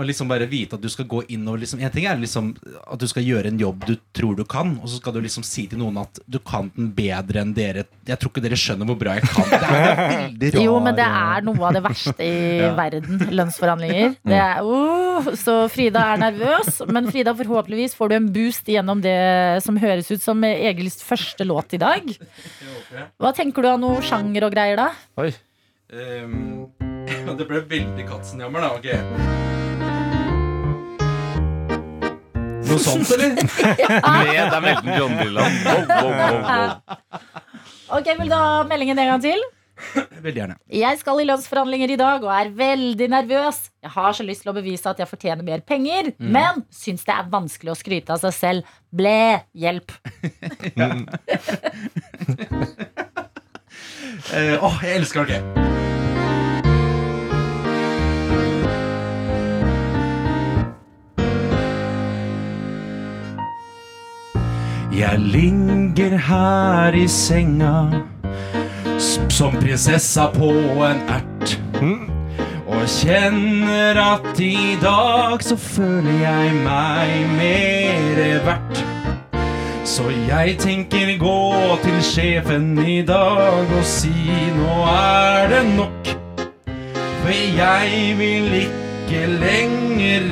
[0.00, 2.52] Å liksom bare vite at du skal gå inn og liksom En ting er liksom
[2.88, 5.42] at du skal gjøre en jobb du tror du kan, og så skal du liksom
[5.44, 7.82] si til noen at du kan den bedre enn dere.
[8.08, 9.50] Jeg tror ikke dere skjønner hvor bra jeg kan.
[9.50, 12.70] Det er, veldig rar Jo, men det er noe av det verste i Ja.
[12.78, 13.26] verden.
[13.42, 14.16] Lønnsforhandlinger.
[14.30, 19.02] Det er, uh, så Frida er nervøs, men Frida, forhåpentligvis får du en boost gjennom
[19.04, 19.18] det
[19.66, 22.08] som høres ut som Egils første låt i dag.
[23.20, 24.92] Hva tenker du av noe sjanger og greier, da?
[25.20, 25.32] Oi.
[25.92, 26.70] Ehm,
[27.38, 28.70] det ble veldig Katzenjammer, da.
[28.78, 28.88] ok
[32.70, 33.34] Noe sånt, eller?
[33.34, 35.56] Med dem Elton John Dylan.
[35.64, 36.68] Wow, wow, wow, wow.
[37.98, 39.42] Ok, Vil du ha meldingen en gang til?
[40.20, 40.56] Veldig gjerne.
[40.76, 43.58] Jeg skal i lønnsforhandlinger i dag og er veldig nervøs.
[43.82, 47.16] Jeg har så lyst til å bevise at jeg fortjener mer penger, men syns det
[47.16, 48.76] er vanskelig å skryte av seg selv.
[48.92, 49.90] Ble hjelp.
[54.34, 55.38] Eh, Åh, jeg elsker det.
[64.92, 68.02] Jeg ligger her i senga
[69.30, 70.50] som prinsessa på
[70.82, 71.52] en ert.
[72.66, 78.82] Og kjenner at i dag så føler jeg meg mere verdt.
[79.86, 81.38] Så jeg tenker gå
[81.86, 84.26] til sjefen i dag og si
[84.58, 86.14] nå er det nok.
[87.22, 90.30] For jeg vil ikke lenger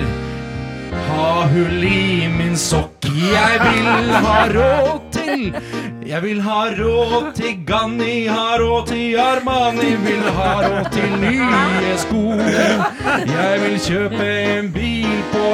[1.08, 2.87] ha hull i min sokk.
[3.18, 5.54] Jeg vil ha råd til
[6.06, 11.96] Jeg vil ha råd til Ganni, ha råd til Armani, vil ha råd til nye
[11.98, 12.22] sko.
[13.32, 15.48] Jeg vil kjøpe en bil på,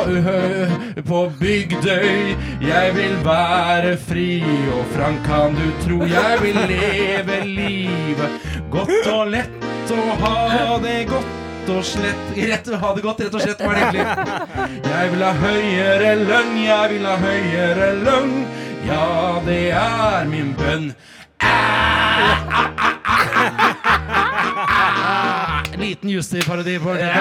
[1.08, 2.34] på Bygdøy.
[2.68, 4.42] Jeg vil være fri
[4.76, 6.02] og frank, kan du tro.
[6.04, 12.90] Jeg vil leve livet godt og lett og ha det godt og slett Rett ha
[12.96, 14.04] det godt, rett og slett, var det egentlig.
[14.90, 18.34] Jeg vil ha høyere lønn, jeg vil ha høyere lønn.
[18.84, 20.90] Ja, det er min bønn.
[25.78, 27.12] Liten Justi-parodi på det.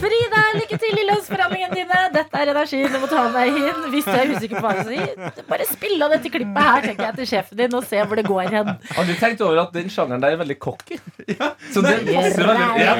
[0.00, 1.98] Frida, lykke til i lønnsforhandlingene dine.
[2.16, 3.80] Dette er energien du må ta med deg inn.
[3.92, 5.12] Hvis du er usikker på hva du sier,
[5.48, 8.26] bare spill av dette klippet her tenker jeg til sjefen din og se hvor det
[8.28, 8.68] går hen.
[8.96, 10.96] Har du tenkt over at den sjangeren der er veldig cocky?
[11.72, 12.92] Så den passer veldig ja,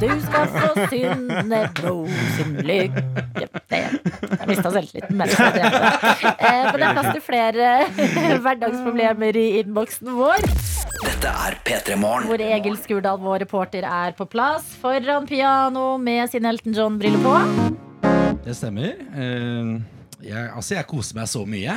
[0.00, 1.96] Du skal få synne bro
[2.36, 3.00] sin lykke
[3.70, 3.82] Jeg
[4.48, 5.16] mista selvtilliten.
[5.16, 5.64] mens jeg er det.
[6.36, 7.64] Eh, men det er plass til flere
[8.44, 10.40] hverdagsproblemer i innboksen vår.
[11.02, 12.26] Dette er P3 Morgen.
[12.30, 17.34] Hvor Egil Skurdal, vår reporter, er på plass foran piano med sin Elton John-briller på.
[18.46, 18.94] Det stemmer.
[18.94, 19.72] Eh,
[20.26, 21.76] jeg, altså, jeg koser meg så mye.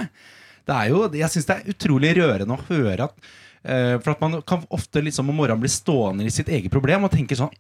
[0.70, 3.30] Det er jo, jeg syns det er utrolig rørende å høre at
[3.64, 7.08] eh, For at man kan ofte liksom om morgenen bli stående i sitt eget problem
[7.08, 7.52] og tenke sånn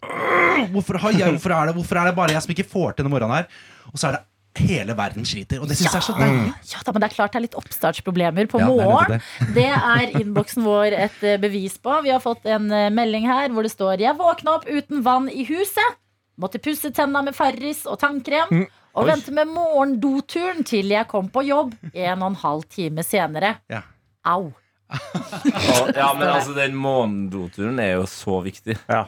[0.69, 3.05] hvorfor, har jeg, hvorfor, er det, hvorfor er det bare jeg som ikke får til
[3.05, 3.47] denne morgenen her?
[3.89, 4.25] Og så er det
[4.59, 5.61] hele verden sliter.
[5.63, 6.53] Og det syns jeg er så deilig.
[6.71, 9.15] Ja da, men det er klart det er litt oppstartsproblemer på Ja, morgen.
[9.39, 11.95] Det, Det er innboksen vår et eh, bevis på.
[12.05, 15.29] Vi har fått en eh, melding her hvor det står Jeg våkna opp uten vann
[15.31, 15.97] i huset.
[16.39, 18.65] Måtte pusse tenna med Farris og tannkrem.
[18.95, 19.09] Og Oi.
[19.11, 23.57] vente med morgendoturen til jeg kom på jobb en og en halv time senere.
[23.69, 23.83] Ja.
[24.27, 24.51] Au.
[24.89, 28.75] Ja, men altså, den månedoturen er jo så viktig.
[28.89, 29.03] Ja,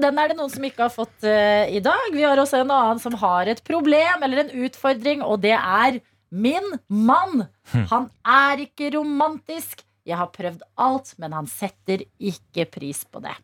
[0.00, 2.10] Den er det noen som ikke har fått uh, i dag.
[2.12, 6.00] Vi har også en annen som har et problem eller en utfordring, og det er
[6.32, 7.46] min mann.
[7.92, 9.84] Han er ikke romantisk.
[10.08, 13.34] Jeg har prøvd alt, men han setter ikke pris på det.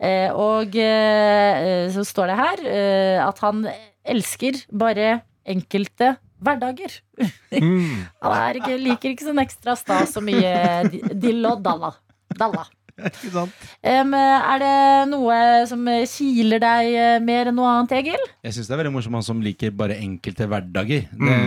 [0.00, 3.62] Uh, og uh, så står det her eh, at han
[4.10, 5.20] elsker bare
[5.50, 6.96] enkelte hverdager.
[7.52, 10.52] Han er ikke, liker ikke sånn ekstra stas så mye
[10.90, 11.92] di- dill og dalla.
[12.36, 12.64] dalla.
[13.10, 13.66] Ikke sant?
[13.84, 14.74] Um, er det
[15.10, 15.38] noe
[15.70, 18.26] som kiler deg eh, mer enn noe annet, Egil?
[18.44, 21.06] Jeg syns det er veldig morsomt han som liker bare enkelte hverdager.
[21.10, 21.38] Det,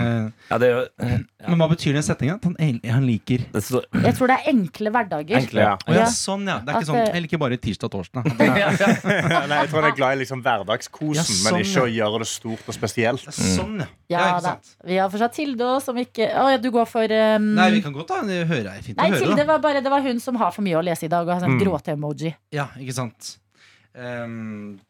[0.50, 1.18] Ja, det ja.
[1.44, 2.38] Men hva betyr den setningen?
[2.40, 5.38] At han, han liker det står, Jeg tror det er enkle hverdager.
[5.40, 5.74] Enkle, ja.
[5.84, 6.58] Oh, ja, sånn, ja.
[6.64, 8.28] Det er ikke sånn det- Jeg liker bare tirsdag og torsdag.
[8.40, 12.22] Nei, jeg tror han er glad i liksom hverdagskosen, Ja, sånn, men ikke å gjøre
[12.24, 13.28] det stort og spesielt.
[13.34, 13.88] Sånn, ja.
[14.14, 14.54] ja Ja, da.
[14.88, 17.46] Vi har fortsatt Tilde òg, som ikke Å ja, du går for um...
[17.58, 19.90] Nei, vi kan godt da det hører jeg fint Nei, høre, Tilde var bare Det
[19.92, 21.62] var hun som har for mye å lese i dag, og sendt Mm.
[21.62, 22.34] gråte-emoji.
[22.52, 23.36] Ja, ikke sant.
[23.94, 24.80] Ehm,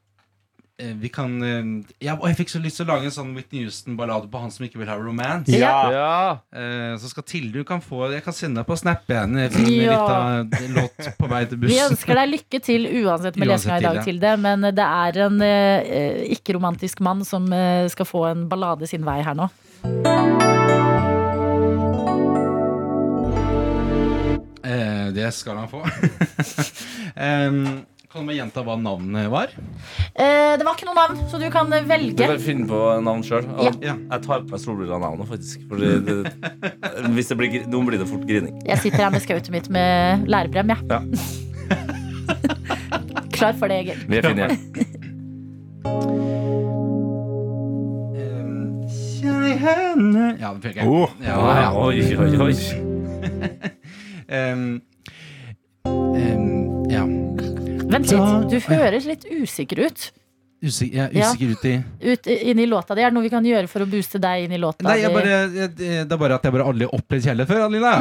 [0.79, 3.35] eh, vi kan eh, ja, Og jeg fikk så lyst til å lage en sånn
[3.37, 5.53] Whitney Houston-ballade på han som ikke vil ha romance.
[5.53, 5.75] Ja.
[5.93, 6.39] Ja.
[6.57, 9.51] Uh, så skal Tilde du kan få Jeg kan sende deg på Snap en eh,
[9.85, 10.43] Ja.
[10.73, 14.33] låt på vei til Vi ønsker deg lykke til uansett med lesinga i dag, Tilde.
[14.33, 19.05] Tilde, men det er en uh, ikke-romantisk mann som uh, skal få en ballade sin
[19.05, 19.51] vei her nå.
[24.65, 25.85] Eh, det skal han få.
[27.17, 27.85] um,
[28.15, 29.51] kan du bare gjenta hva navnet var?
[30.15, 32.15] Eh, det var ikke noe navn, så du kan velge.
[32.15, 33.43] Du kan finne på navn sjøl.
[33.59, 33.73] Ja.
[33.83, 33.95] Ja.
[33.99, 35.67] Jeg tar på meg solbrillene nå, faktisk.
[35.67, 36.31] Fordi det,
[37.17, 38.55] hvis det blir, nå blir det fort grining.
[38.71, 40.79] Jeg sitter her med skautet mitt med lærebrem, jeg.
[40.95, 41.01] Ja.
[43.35, 43.99] Klar for det, Egil.
[44.07, 44.47] Vi er finne.
[44.47, 44.95] igjen.
[49.65, 50.87] Henne Ja, det fikk jeg.
[50.87, 51.11] Oh.
[51.25, 51.71] Ja, ja.
[51.79, 52.55] Oi, oi, oi.
[54.35, 54.66] Em,
[55.87, 57.05] um, ja.
[57.95, 60.11] Vent litt, du høres litt usikker ut.
[60.64, 61.26] Usik jeg er Ja.
[61.28, 61.72] usikker ut i
[62.14, 63.03] ut inn i låta di.
[63.05, 65.11] Er det noe vi kan gjøre for å booste deg inn i låta Nei, di?
[65.12, 67.93] bare, jeg, det er bare at jeg bare aldri har opplevd kjærlighet før, Adelina.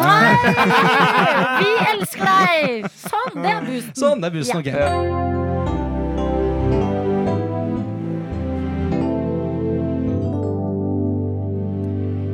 [1.59, 2.88] Vi elsker deg!
[3.03, 3.95] Sånn, det er boosten.
[3.99, 4.88] Sånn, det er boosten, Ja.
[4.88, 5.43] ok.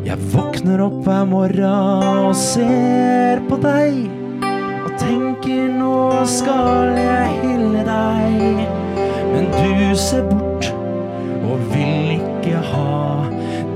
[0.06, 3.98] Jeg våkner opp hver morgen og ser på deg
[4.48, 8.62] og tenker nå skal jeg hylle deg.
[9.34, 10.70] Men du ser bort
[11.44, 13.28] og vil ikke ha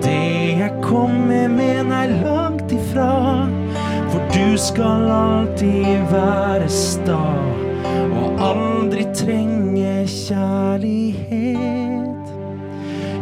[0.04, 3.12] det jeg kommer med, nei, langt ifra.
[4.14, 7.24] For du skal alltid være sta
[8.24, 11.93] og aldri trenge kjærlighet.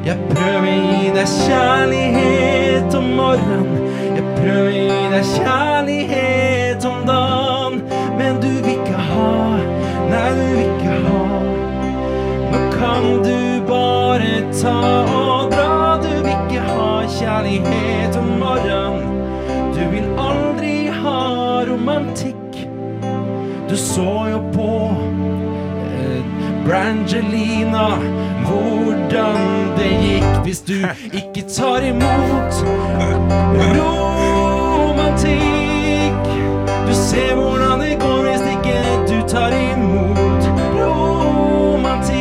[0.01, 3.83] Jeg prøver å gi deg kjærlighet om morgenen.
[4.15, 7.75] Jeg prøver å gi deg kjærlighet om dagen.
[8.17, 9.27] Men du vil ikke ha,
[10.09, 11.21] nei, du vil ikke ha.
[12.49, 13.37] Nå kan du
[13.69, 14.75] bare ta
[15.05, 15.93] og dra.
[16.01, 16.89] Du vil ikke ha
[17.19, 19.21] kjærlighet om morgenen.
[19.77, 21.21] Du vil aldri ha
[21.69, 22.63] romantikk.
[23.69, 24.70] Du så jo på
[26.71, 27.87] Brangelina
[28.47, 29.39] hvordan
[29.75, 30.77] det gikk hvis du
[31.11, 32.53] ikke tar imot
[33.75, 34.95] romantikk.
[36.87, 38.77] Du ser hvordan det går hvis ikke
[39.09, 40.43] du tar imot
[40.79, 42.15] romantikk.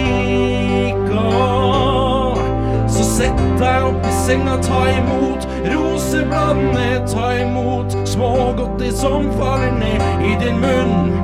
[1.15, 2.43] Og
[2.91, 5.43] så sett deg opp i senga, ta imot
[5.77, 11.15] rosebladene, ta imot smågodter som faller ned i din munn,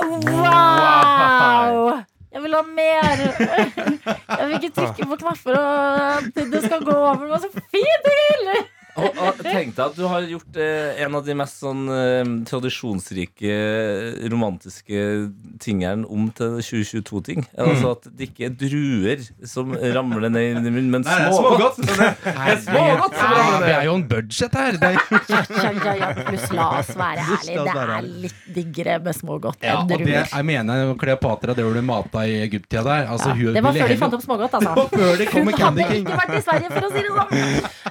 [0.00, 1.92] Wow!
[2.32, 3.16] Jeg vil ha mer!
[4.38, 6.22] Jeg vil ikke trykke på knapper og
[6.52, 7.14] det skal gå over.
[7.14, 8.75] Det var så fint!
[8.96, 12.30] Og, og tenk deg at du har gjort eh, en av de mest sånn eh,
[12.48, 15.02] tradisjonsrike eh, romantiske
[15.62, 17.44] tingene om til 2022-ting.
[17.60, 21.36] Altså at det ikke er druer som ramler ned i munnen, men Nei, det er
[21.36, 21.80] smågodt.
[21.84, 24.80] Det er smågodt som ramler Det er jo en budget her.
[24.80, 24.98] Det er,
[25.36, 25.42] Ja,
[25.76, 27.64] ja, ja, pluss la oss være ærlige.
[27.66, 30.28] Det er litt diggere med smågodt ja, enn og det, druer.
[30.32, 33.06] jeg mener Kleopatra, det ble mata i Egyptia der.
[33.12, 34.96] Altså, hun Det var ville før de heller- fant opp smågodt, Det var altså.
[34.96, 36.06] før de kom Hun med Candy hadde King.
[36.06, 37.30] ikke vært i Sverige, for å si det sånn.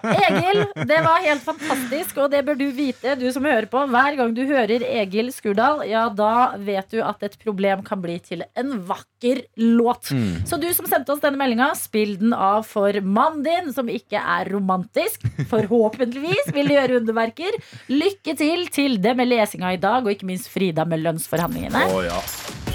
[0.05, 3.81] Egil, det var helt fantastisk, og det bør du vite, du som hører på.
[3.91, 8.17] Hver gang du hører Egil Skurdal, ja, da vet du at et problem kan bli
[8.23, 10.11] til en vakker låt.
[10.11, 10.45] Mm.
[10.47, 14.21] Så du som sendte oss denne meldinga, spill den av for mannen din, som ikke
[14.21, 15.25] er romantisk.
[15.51, 17.59] Forhåpentligvis vil det gjøre underverker.
[17.91, 21.85] Lykke til til det med lesinga i dag, og ikke minst Frida med lønnsforhandlingene.
[21.91, 22.74] Oh, ja.